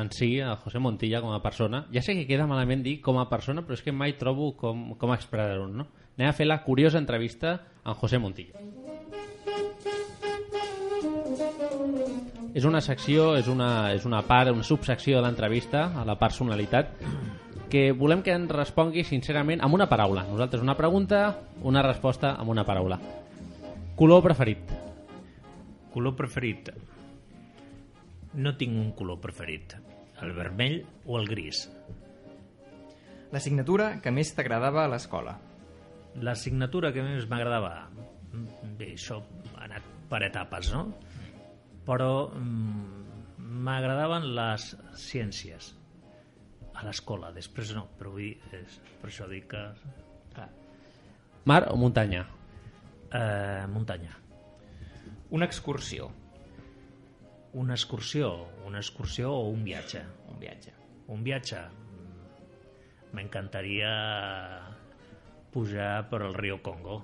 [0.00, 1.82] en si, a José Montilla com a persona.
[1.92, 4.94] Ja sé que queda malament dir com a persona, però és que mai trobo com,
[4.96, 5.84] com expressar-ho, no?
[6.16, 8.56] Anem a fer la curiosa entrevista amb José Montilla.
[12.56, 16.96] És una secció, és una, és una part, una subsecció de l'entrevista a la personalitat
[17.70, 20.26] que volem que ens respongui sincerament amb una paraula.
[20.28, 22.98] Nosaltres una pregunta, una resposta amb una paraula.
[23.96, 24.74] Color preferit.
[25.94, 26.72] Color preferit.
[28.34, 29.76] No tinc un color preferit.
[30.20, 31.64] El vermell o el gris.
[33.30, 35.38] L'assignatura que més t'agradava a l'escola.
[36.20, 37.86] L'assignatura que més m'agradava,
[38.76, 39.20] bé, això
[39.54, 40.88] ha anat per etapes, no?
[41.86, 43.04] Però mm,
[43.62, 45.76] m'agradaven les ciències
[46.80, 49.64] a l'escola, després no, però vull dir, és, per això dic que...
[50.34, 50.48] Clar,
[51.50, 52.24] Mar o muntanya?
[53.12, 54.16] eh, muntanya.
[55.30, 56.10] Una excursió.
[57.52, 58.30] Una excursió,
[58.66, 60.02] una excursió o un viatge.
[60.30, 60.74] Un viatge.
[61.10, 61.62] Un viatge.
[63.12, 63.90] M'encantaria
[65.50, 67.00] pujar per el riu Congo.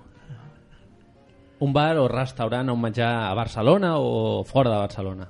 [1.59, 5.27] Un bar o restaurant on menjar a Barcelona o fora de Barcelona?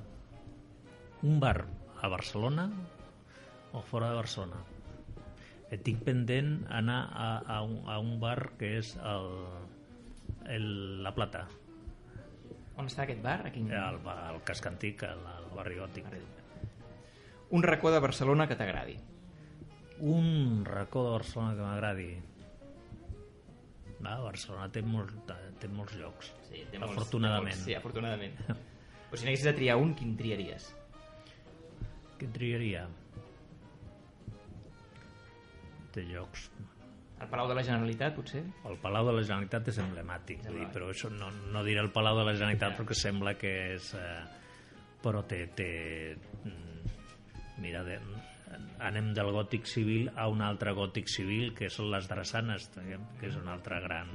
[1.24, 1.64] Un bar
[1.98, 2.68] a Barcelona
[3.72, 4.60] o fora de Barcelona?
[5.70, 9.26] Et tinc pendent anar a, a, un, a un bar que és el,
[10.48, 10.68] el,
[11.04, 11.46] La Plata,
[12.78, 13.40] On està aquest bar?
[13.42, 13.72] A quin...
[13.74, 16.04] el, ba- el casc antic, el, el barri gòtic.
[17.50, 18.94] Un racó de Barcelona que t'agradi.
[20.06, 22.06] Un racó de Barcelona que m'agradi.
[23.98, 25.10] Va, Barcelona té, molt,
[25.58, 27.50] té molts llocs, Sí, té afortunadament.
[27.50, 28.38] Té molts, sí, afortunadament.
[28.46, 30.68] Però si n'haguessis de triar un, quin triaries?
[32.20, 32.84] Què triaria?
[35.98, 36.48] Té llocs.
[37.18, 38.44] El Palau de la Generalitat, potser?
[38.70, 41.90] El Palau de la Generalitat és emblemàtic, vull dir, però això no, no diré el
[41.90, 43.88] Palau de la Generalitat perquè sembla que és...
[43.98, 44.20] Eh,
[45.02, 45.40] però té...
[45.58, 45.66] té
[46.44, 46.94] mm,
[47.64, 47.98] mira, de,
[48.86, 53.34] anem del gòtic civil a un altre gòtic civil, que són les drassanes, que és
[53.40, 54.14] un altre gran...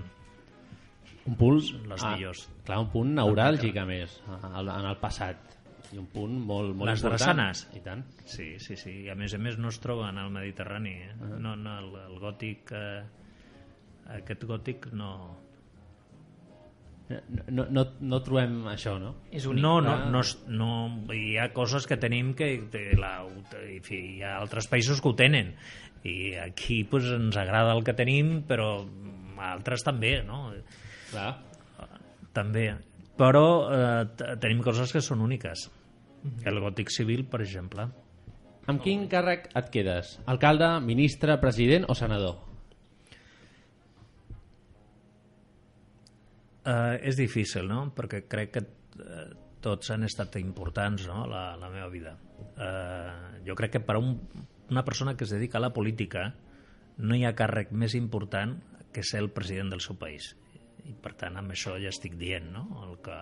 [1.28, 1.60] Un punt,
[1.92, 2.46] les millors.
[2.68, 4.16] Clar, un punt neuràlgic, a més,
[4.48, 5.40] al- en el passat.
[5.94, 7.20] I un punt molt, molt Les important.
[7.22, 7.64] drassanes?
[7.78, 8.04] I tant.
[8.26, 8.94] Sí, sí, sí.
[9.06, 10.96] I a més a més no es troben al Mediterrani.
[11.06, 11.14] Eh?
[11.40, 12.74] No, no, el, el gòtic...
[12.74, 13.04] Eh,
[14.18, 15.12] aquest gòtic no...
[17.10, 17.20] No,
[17.52, 19.12] no, no, no trobem això, no?
[19.30, 19.62] És únic.
[19.62, 20.06] No, no, Ah.
[20.10, 20.70] no, no,
[21.14, 23.12] hi ha coses que tenim que, que la,
[23.60, 25.52] en fi, hi ha altres països que ho tenen
[26.08, 28.70] i aquí pues, ens agrada el que tenim però
[29.44, 30.54] altres també no?
[31.12, 31.30] Clar.
[32.34, 32.66] també
[33.20, 33.44] però
[33.76, 35.68] eh, tenim coses que són úniques
[36.24, 37.90] el gòtic civil per exemple
[38.72, 40.18] Amb quin càrrec et quedes?
[40.32, 42.38] Alcalde, ministre, president o senador?
[46.64, 47.90] Eh, és difícil, no?
[47.96, 49.26] Perquè crec que eh,
[49.64, 52.16] tots han estat importants, no?, la, la meva vida.
[52.56, 54.16] Eh, jo crec que per a un,
[54.72, 56.30] una persona que es dedica a la política
[57.04, 58.56] no hi ha càrrec més important
[58.96, 60.38] que ser el president del seu país.
[60.88, 63.20] I, per tant, amb això ja estic dient, no?, el que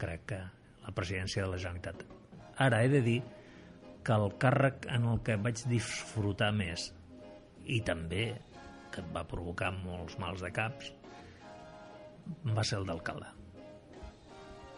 [0.00, 0.44] crec que
[0.84, 2.04] la presidència de la Generalitat.
[2.58, 3.22] Ara he de dir
[4.04, 6.90] que el càrrec en el que vaig disfrutar més
[7.64, 8.34] i també
[8.92, 10.92] que et va provocar molts mals de caps
[12.54, 13.26] va ser el d'alcalde.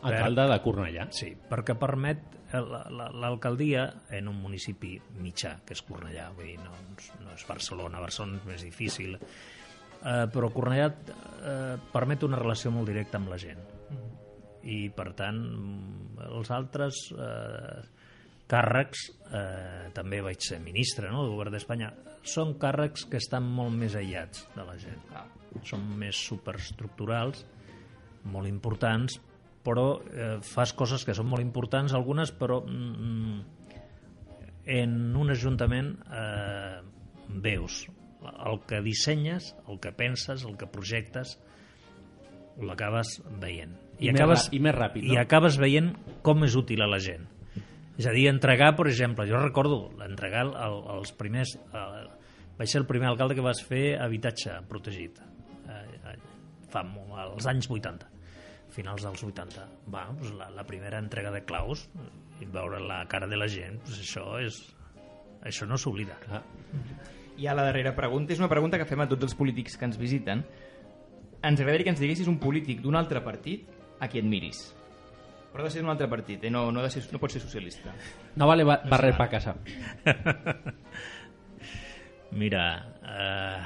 [0.06, 1.06] Alcalde de Cornellà.
[1.10, 2.20] Sí, perquè permet
[2.52, 6.70] la- la- l'alcaldia en un municipi mitjà, que és Cornellà, vull dir, no,
[7.24, 12.86] no és Barcelona, Barcelona és més difícil, eh, però Cornellà eh, permet una relació molt
[12.86, 13.58] directa amb la gent.
[14.66, 15.38] I, per tant,
[16.26, 17.82] els altres eh,
[18.50, 21.92] càrrecs, eh, també vaig ser ministre no, del govern d'Espanya,
[22.26, 25.02] són càrrecs que estan molt més aïllats de la gent.
[25.66, 27.44] Són més superestructurals,
[28.26, 29.20] molt importants,
[29.66, 33.38] però eh, fas coses que són molt importants, algunes, però mm,
[34.76, 36.82] en un ajuntament eh,
[37.46, 37.84] veus
[38.26, 41.36] el que dissenyes, el que penses, el que projectes,
[42.58, 43.74] l'acabes veient.
[43.98, 45.14] I més acabes, rà- i més ràpid, no?
[45.14, 45.92] I acabes veient
[46.26, 47.24] com és útil a la gent.
[47.96, 51.56] És a dir, entregar, per exemple, jo recordo entregar el, el, els primers...
[51.72, 52.10] El,
[52.58, 56.14] vaig ser el primer alcalde que vas fer habitatge protegit eh, eh,
[56.72, 58.08] fa molt, als anys 80
[58.72, 61.86] finals dels 80 va, doncs la, la primera entrega de claus
[62.40, 64.60] i veure la cara de la gent doncs això és
[65.46, 66.16] això no s'oblida
[67.36, 69.84] I a la darrera pregunta és una pregunta que fem a tots els polítics que
[69.84, 70.40] ens visiten.
[71.44, 73.68] Ens agradaria que ens diguessis un polític d'un altre partit
[74.00, 74.72] a qui admiris.
[75.52, 76.50] Però ha de ser d'un altre partit, eh?
[76.52, 77.94] no, no, ha de ser, no pot ser socialista.
[78.36, 79.54] No vale ba barrer pa casa.
[82.36, 82.64] mira
[83.02, 83.62] eh,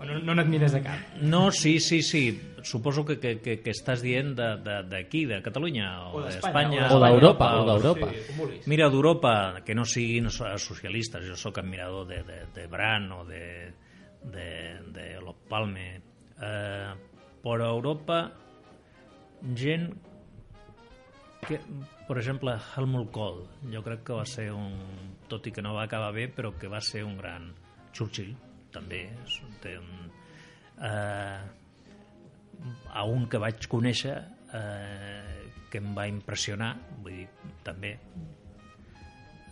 [0.00, 1.16] O no, no n'admires a cap.
[1.22, 5.38] no, sí, sí, sí suposo que, que, que, que estàs dient de- de- d'aquí, de,
[5.38, 8.10] de Catalunya o, O d'Espanya o d'Europa, o d'Europa.
[8.12, 8.60] Sí.
[8.70, 13.24] Mira, d'Europa, que no siguin so- socialistes, jo sóc admirador de, de, de Bran o
[13.24, 13.72] de,
[14.22, 14.48] de,
[14.92, 15.88] de Olof Palme,
[16.42, 16.92] eh,
[17.42, 18.20] però a Europa
[19.54, 19.88] gent
[21.46, 21.60] que,
[22.08, 24.74] per exemple, Helmut Kohl, jo crec que va ser un,
[25.30, 27.52] tot i que no va acabar bé, però que va ser un gran
[27.94, 28.34] Churchill,
[28.74, 30.10] també, és, un- té un,
[30.82, 31.38] eh,
[32.92, 34.16] a un que vaig conèixer
[34.54, 37.28] eh, que em va impressionar vull dir,
[37.64, 37.94] també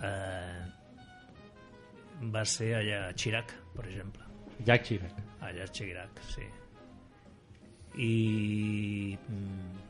[0.02, 0.62] eh,
[2.32, 4.24] va ser allà a Chirac per exemple
[4.66, 5.18] Jacques Chirac.
[5.40, 6.46] allà a Chirac, sí
[7.96, 9.84] i mm,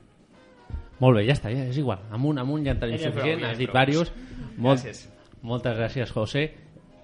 [1.03, 1.99] Molt bé, ja està, ja és igual.
[2.15, 3.43] Amunt, amunt, ja en tenim Ja prou, suficient.
[3.43, 4.13] ja Has dit diversos.
[4.57, 5.03] Molt, Gràcies.
[5.45, 6.45] Moltes gràcies, José.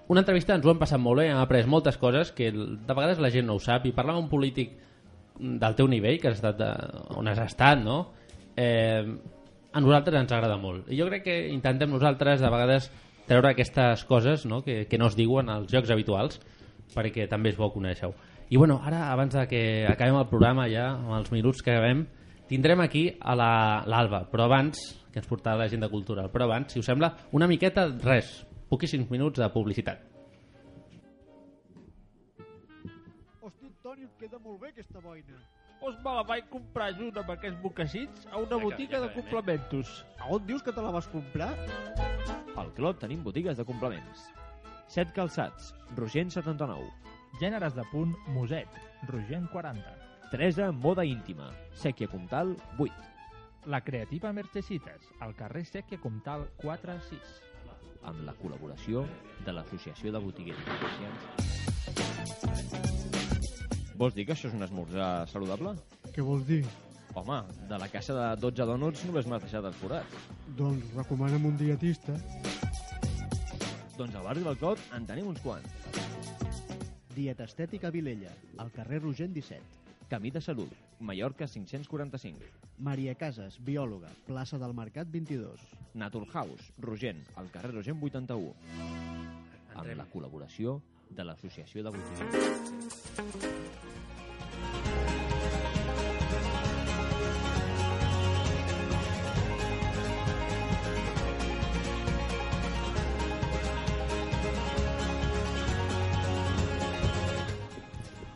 [0.09, 3.21] Una entrevista ens ho hem passat molt bé, hem après moltes coses que de vegades
[3.21, 3.85] la gent no ho sap.
[3.87, 4.73] I parlar amb un polític
[5.39, 6.71] del teu nivell, que has estat de,
[7.17, 8.13] on has estat, no?
[8.57, 9.05] Eh,
[9.73, 10.91] a nosaltres ens agrada molt.
[10.93, 12.91] I jo crec que intentem nosaltres de vegades
[13.27, 14.61] treure aquestes coses no?
[14.67, 16.41] Que, que no es diuen als jocs habituals
[16.93, 18.13] perquè també és bo conèixer-ho.
[18.53, 22.05] I bueno, ara, abans de que acabem el programa ja, amb els minuts que acabem,
[22.51, 24.77] tindrem aquí a la- l'Alba, però abans,
[25.11, 29.41] que ens portarà l'agenda cultural, però abans, si us sembla, una miqueta, res, poquíssims minuts
[29.41, 30.05] de publicitat.
[34.23, 35.35] Queda molt bé aquesta boina.
[35.81, 40.05] Doncs me la vaig comprar junt amb aquests mocassins a una botiga de complementos.
[40.23, 41.51] A on dius que te la vas comprar?
[42.55, 44.29] Al Clot tenim botigues de complements.
[44.87, 46.87] Set calçats, Rogent 79.
[47.41, 48.71] Gèneres de punt Muset,
[49.11, 49.83] Rogent 40.
[50.31, 52.93] Teresa Moda Íntima, Sèquia Comtal 8.
[53.73, 57.19] La Creativa Merchesites, al carrer Sèquia Comtal 4-6.
[58.07, 59.07] Amb la col·laboració
[59.47, 61.23] de l'Associació de Botiguers i Comerciants.
[64.03, 65.77] Vols dir que això és un esmorzar saludable?
[66.11, 66.65] Què vols dir?
[67.15, 67.37] Home,
[67.71, 70.17] de la caixa de 12 dònuts només m'has deixat els forats.
[70.59, 72.17] Doncs recomana'm un dietista.
[73.95, 76.03] Doncs al barri del Clot en tenim uns quants.
[77.15, 79.63] Dieta Estètica Vilella, al carrer Rogent 17.
[80.11, 82.51] Camí de Salut, Mallorca 545.
[82.83, 85.63] Maria Casas, biòloga, plaça del Mercat 22.
[85.95, 88.51] Naturhaus, Rogent, al carrer Rogent 81.
[89.79, 90.81] Amb la col·laboració
[91.17, 93.53] de l'Associació de Botiguers.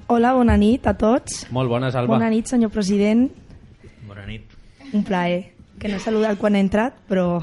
[0.07, 1.43] Hola, bona nit a tots.
[1.51, 2.15] Molt bones, Alba.
[2.15, 3.27] Bona nit, senyor president.
[4.07, 4.53] Bona nit.
[4.95, 5.49] Un plaer,
[5.83, 7.43] que no he saludat quan he entrat, però...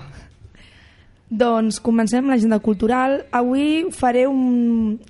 [1.33, 3.23] Doncs comencem l'agenda cultural.
[3.35, 5.01] Avui faré un...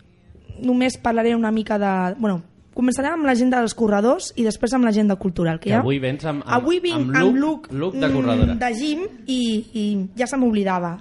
[0.64, 1.94] Només parlaré una mica de...
[2.18, 2.42] Bueno,
[2.74, 5.60] començarem amb l'agenda dels corredors i després amb l'agenda cultural.
[5.60, 5.82] Que Que ja...
[5.84, 8.54] avui vens amb, amb, Avui vinc amb, amb look, look, look de corredora.
[8.56, 9.42] mm, de gym i,
[9.74, 9.86] i
[10.18, 10.96] ja se m'oblidava.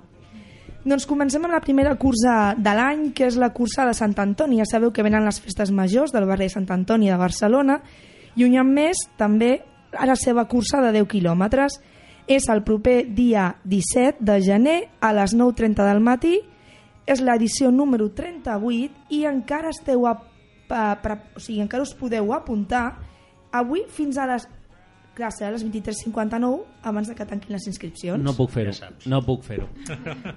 [0.85, 4.59] Doncs comencem amb la primera cursa de l'any, que és la cursa de Sant Antoni.
[4.59, 7.79] Ja sabeu que venen les festes majors del barri de Sant Antoni de Barcelona
[8.35, 9.61] i un any més també
[9.95, 11.79] a la seva cursa de 10 quilòmetres.
[12.27, 16.41] És el proper dia 17 de gener a les 9.30 del matí.
[17.07, 20.13] És l'edició número 38 i encara esteu a,
[20.71, 22.99] a, a, o sigui, encara us podeu apuntar
[23.53, 24.47] avui fins a les
[25.17, 28.23] clar, serà a les 23.59 abans de que tanquin les inscripcions.
[28.23, 28.73] No puc fer-ho,
[29.11, 29.67] no puc fer-ho.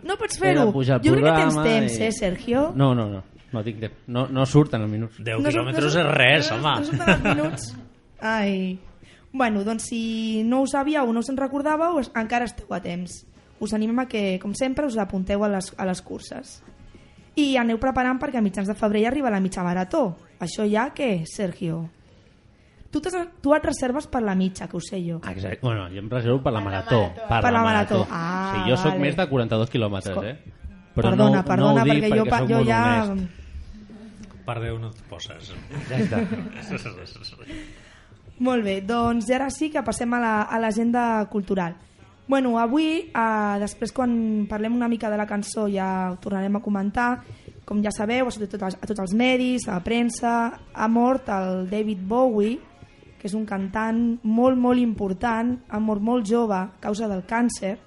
[0.04, 0.66] No pots fer-ho.
[0.74, 2.66] Jo crec que tens temps, i- eh, Sergio?
[2.76, 3.22] No, no, no,
[3.54, 4.02] no tinc temps.
[4.08, 5.22] No, no surten els minuts.
[5.24, 6.74] 10 No quilòmetres surt- és res, no, home.
[6.82, 7.70] No surten els minuts.
[8.20, 8.80] Ai.
[9.32, 13.22] Bueno, doncs si no ho sabíeu o no se'n recordàveu, es- encara esteu a temps.
[13.60, 16.62] Us animem a que, com sempre, us apunteu a les, a les curses.
[17.36, 20.16] I aneu preparant perquè a mitjans de febrer ja arriba la mitja marató.
[20.40, 21.86] Això ja què, Sergio?
[22.92, 23.02] Tu,
[23.44, 25.18] tu et reserves per la mitja, que ho sé jo.
[25.28, 25.60] Exacte.
[25.62, 27.10] Bueno, jo em reservo per la marató.
[27.16, 28.06] Per, Per la marató.
[28.10, 29.02] Ah, sí, jo sóc vale.
[29.04, 30.38] més de 42 quilòmetres, eh?
[30.96, 32.84] perdona, perdona, no ho dic perquè jo, pa- sóc jo ja...
[33.10, 33.42] honest.
[34.46, 35.52] Per Déu no et poses.
[35.90, 36.22] Ja està.
[38.46, 41.76] Molt bé, doncs ara sí que passem a la- a l'agenda la, cultural.
[42.28, 46.62] Bueno, avui, eh, després quan parlem una mica de la cançó ja ho tornarem a
[46.62, 47.24] comentar.
[47.66, 50.32] Com ja sabeu, a tots, a tots els medis, a la premsa,
[50.74, 52.58] ha mort el David Bowie,
[53.20, 57.78] que és un cantant molt, molt important, ha mort molt jove a causa del càncer,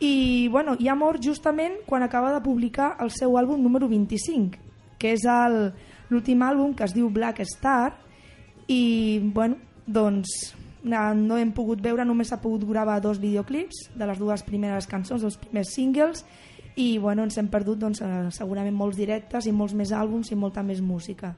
[0.00, 4.58] i, bueno, i ha mort justament quan acaba de publicar el seu àlbum número 25,
[4.98, 5.26] que és
[6.10, 7.92] l'últim àlbum que es diu Black Star,
[8.66, 14.18] i bueno, doncs no, hem pogut veure, només s'ha pogut gravar dos videoclips de les
[14.18, 16.24] dues primeres cançons, dels primers singles
[16.76, 20.38] i bueno, ens hem perdut doncs, eh, segurament molts directes i molts més àlbums i
[20.38, 21.34] molta més música.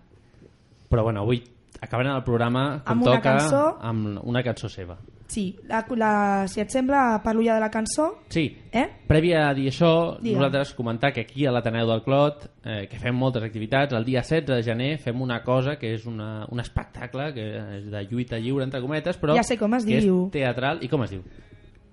[0.89, 1.43] Però bueno, avui
[1.81, 3.63] acabarem el programa com Amb una toca cançó.
[3.81, 4.99] amb una cançó seva.
[5.33, 6.11] Sí, la, la,
[6.51, 8.83] si et sembla parlo ja de la cançó Sí, eh?
[9.09, 10.37] prèvia a dir això, Digue'm.
[10.37, 14.21] nosaltres comentar que aquí a l'Ateneu del Clot, eh, que fem moltes activitats, el dia
[14.21, 17.47] 16 de gener fem una cosa que és una, un espectacle que
[17.79, 20.27] és de lluita lliure, entre cometes, però Ja sé com es que diu.
[20.27, 20.83] és teatral.
[20.85, 21.23] I com es diu?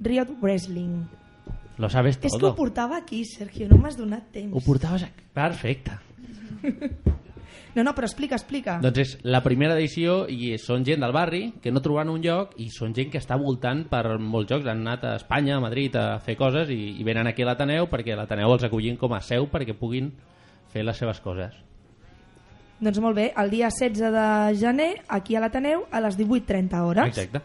[0.02, 1.06] Riot Wrestling.
[1.80, 2.52] Lo sabes És que todo.
[2.52, 4.52] ho portava aquí, Sergio, no m'has donat temps.
[4.52, 5.24] Ho portaves aquí.
[5.34, 5.92] Perfecte.
[7.76, 8.80] No, no, però explica, explica.
[8.82, 12.56] Doncs és la primera edició i són gent del barri que no troben un lloc
[12.58, 14.66] i són gent que està voltant per molts jocs.
[14.66, 17.86] Han anat a Espanya, a Madrid, a fer coses i, i venen aquí a l'Ateneu
[17.92, 20.10] perquè l'Ateneu els acollin com a seu perquè puguin
[20.74, 21.54] fer les seves coses.
[22.80, 24.26] Doncs molt bé, el dia 16 de
[24.58, 27.42] gener, aquí a l'Ateneu, a les 18.30 hores, Exacte.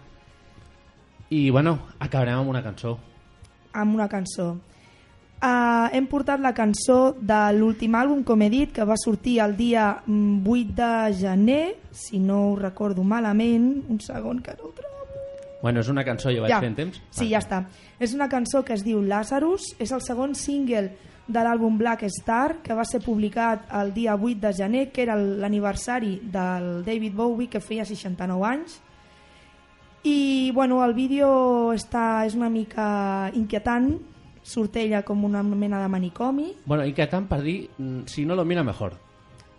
[1.35, 2.97] I bueno, acabarem amb una cançó.
[3.73, 4.53] amb una cançó.
[5.45, 9.53] Uh, hem portat la cançó de l'últim àlbum, com he dit, que va sortir el
[9.59, 14.73] dia mm, 8 de gener, si no ho recordo malament, un segon que no ho
[14.73, 14.93] trobo.
[15.61, 16.61] Bueno, és una cançó, jo vaig Ja.
[16.65, 16.97] fent temps.
[17.11, 17.67] Sí, ja està.
[18.01, 20.95] És una cançó que es diu Lazarus, és el segon single
[21.29, 25.17] de l'àlbum Black Star, que va ser publicat el dia 8 de gener, que era
[25.17, 28.81] l'aniversari del David Bowie, que feia 69 anys.
[30.05, 33.95] I bueno, el vídeo està, és una mica inquietant,
[34.45, 36.51] surt ella com una mena de manicomi.
[36.69, 38.93] Bueno, i que tant per dir, mm, si no lo mira mejor.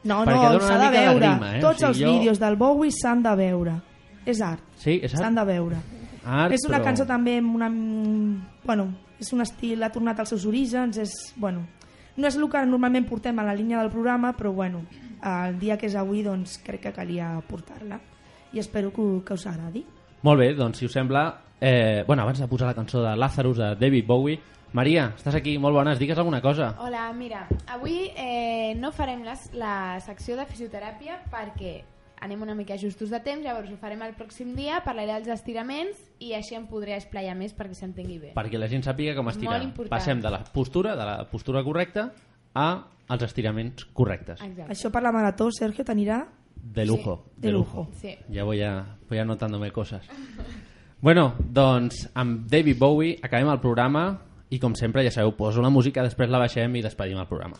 [0.06, 1.20] No, Perquè no, s'ha de de veure.
[1.28, 1.62] grima, eh?
[1.62, 3.74] Tots O sigui, els jo- vídeos del Bowie s'han de veure.
[4.26, 4.62] És art.
[4.78, 5.24] Sí, és art.
[5.24, 5.78] S'han de veure.
[6.24, 7.70] Art, és una però- cançó també amb una...
[8.64, 8.88] Bueno,
[9.20, 11.12] és un estil, ha tornat als seus orígens, és...
[11.36, 11.66] Bueno,
[12.18, 14.84] no és el que normalment portem a la línia del programa, però bueno,
[15.24, 18.00] el dia que és avui doncs crec que calia portar-la
[18.54, 19.84] i espero que, que us agradi.
[20.24, 21.42] Molt bé, doncs si us sembla...
[21.60, 24.40] Eh, bueno, abans de posar la cançó de Lazarus de David Bowie,
[24.76, 26.74] Maria, estàs aquí, molt bones, digues alguna cosa.
[26.84, 31.78] Hola, mira, avui eh, no farem les, la secció de fisioteràpia perquè
[32.26, 36.02] anem una mica justos de temps, llavors ho farem el pròxim dia, parlaré dels estiraments
[36.20, 38.34] i així em podré esplayar més perquè s'entengui bé.
[38.36, 39.62] Perquè la gent sàpiga com estirar.
[39.88, 42.10] Passem de la postura, de la postura correcta,
[42.52, 42.68] a
[43.16, 44.44] els estiraments correctes.
[44.44, 44.68] Exacte.
[44.76, 46.20] Això per la marató, Sergio, t'anirà?
[46.56, 47.22] De lujo.
[47.32, 47.88] Sí, de lujo.
[48.04, 48.16] Sí.
[48.28, 50.04] Ya voy, a, voy anotándome cosas.
[51.00, 54.08] Bueno, doncs amb David Bowie acabem el programa
[54.56, 57.60] i com sempre ja sabeu, poso la música, després la baixem i despedim el programa.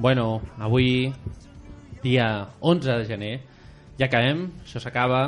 [0.00, 1.12] Bueno, avui,
[2.02, 3.34] dia 11 de gener,
[3.98, 5.26] ja acabem, això s'acaba,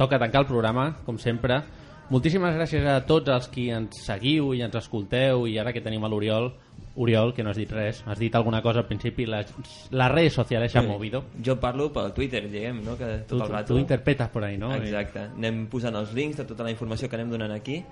[0.00, 1.58] toca tancar el programa, com sempre.
[2.08, 6.08] Moltíssimes gràcies a tots els qui ens seguiu i ens escolteu, i ara que tenim
[6.08, 6.48] a l'Oriol,
[6.96, 9.52] Oriol, que no has dit res, has dit alguna cosa al principi, les,
[9.92, 11.26] les redes socials s'han movido.
[11.44, 12.96] Jo parlo pel Twitter, diguem, no?
[12.96, 13.74] Que tot Tu, el rato...
[13.74, 14.72] tu interpretes por ahí, no?
[14.80, 15.28] Exacte.
[15.36, 17.82] Anem posant els links de tota la informació que anem donant aquí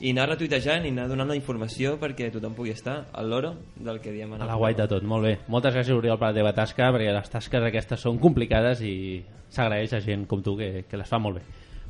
[0.00, 4.00] i anar retuitejant i anar donant la informació perquè tothom pugui estar al loro del
[4.04, 5.36] que diem A la guai de tot, molt bé.
[5.48, 9.94] Moltes gràcies, Oriol, per la teva tasca, perquè les tasques aquestes són complicades i s'agraeix
[9.96, 11.44] a gent com tu que, que les fa molt bé.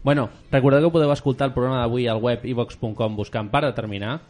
[0.07, 4.21] Bueno, recordeu que podeu escoltar el programa d'avui al web ivox.com buscant per determinar.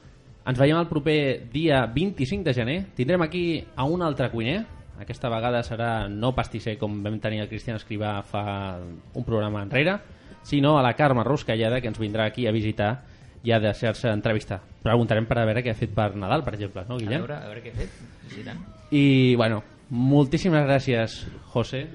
[0.46, 2.78] Ens veiem el proper dia 25 de gener.
[2.96, 4.62] Tindrem aquí a un altre cuiner.
[5.02, 9.98] Aquesta vegada serà no pastisser com vam tenir el Cristian Escrivà fa un programa enrere,
[10.40, 13.02] sinó a la Carme Ruscalleda, que ens vindrà aquí a visitar
[13.47, 14.59] i a deixar-se entrevistar.
[14.82, 17.22] Preguntarem per a veure què ha fet per Nadal, per exemple, no, A Guillem?
[17.22, 18.01] veure, a veure què he fet.
[18.32, 18.59] Sí, tant.
[18.90, 19.05] I,
[19.38, 19.62] bueno,
[19.94, 21.20] moltíssimes gràcies,
[21.53, 21.86] José.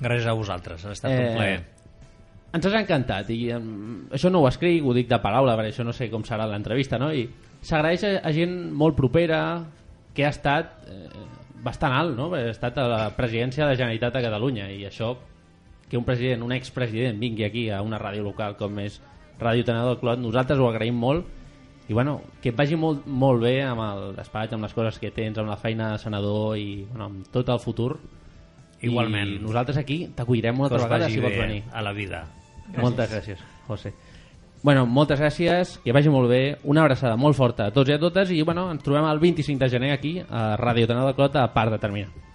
[0.00, 1.60] Gràcies a vosaltres, ha estat un plaer.
[2.54, 5.84] Ens has encantat i um, això no ho escric, ho dic de paraula, perquè això
[5.86, 7.12] no sé com serà l'entrevista, no?
[7.14, 7.28] I
[7.62, 9.42] s'agraeix a, a gent molt propera
[10.14, 11.04] que ha estat eh,
[11.62, 12.30] bastant alt, no?
[12.32, 15.12] Perquè ha estat a la presidència de la Generalitat de Catalunya i això,
[15.90, 19.00] que un president, un expresident vingui aquí a una ràdio local com és
[19.40, 21.38] Ràdio Tenedor del Clot, nosaltres ho agraïm molt
[21.90, 25.10] i bueno, que et vagi molt, molt bé amb el despatx, amb les coses que
[25.10, 27.96] tens, amb la feina de senador i bueno, amb tot el futur.
[28.86, 29.34] Igualment.
[29.34, 31.64] I nosaltres aquí t'acollirem una altra vegada si vols venir.
[31.72, 32.22] a la vida.
[32.76, 33.92] Moltes gràcies, José.
[34.62, 37.98] Bueno, moltes gràcies, que vagi molt bé, una abraçada molt forta a tots i a
[37.98, 41.42] totes i bueno, ens trobem el 25 de gener aquí a Ràdio Tenedor del Clot
[41.42, 42.29] a part de terminar.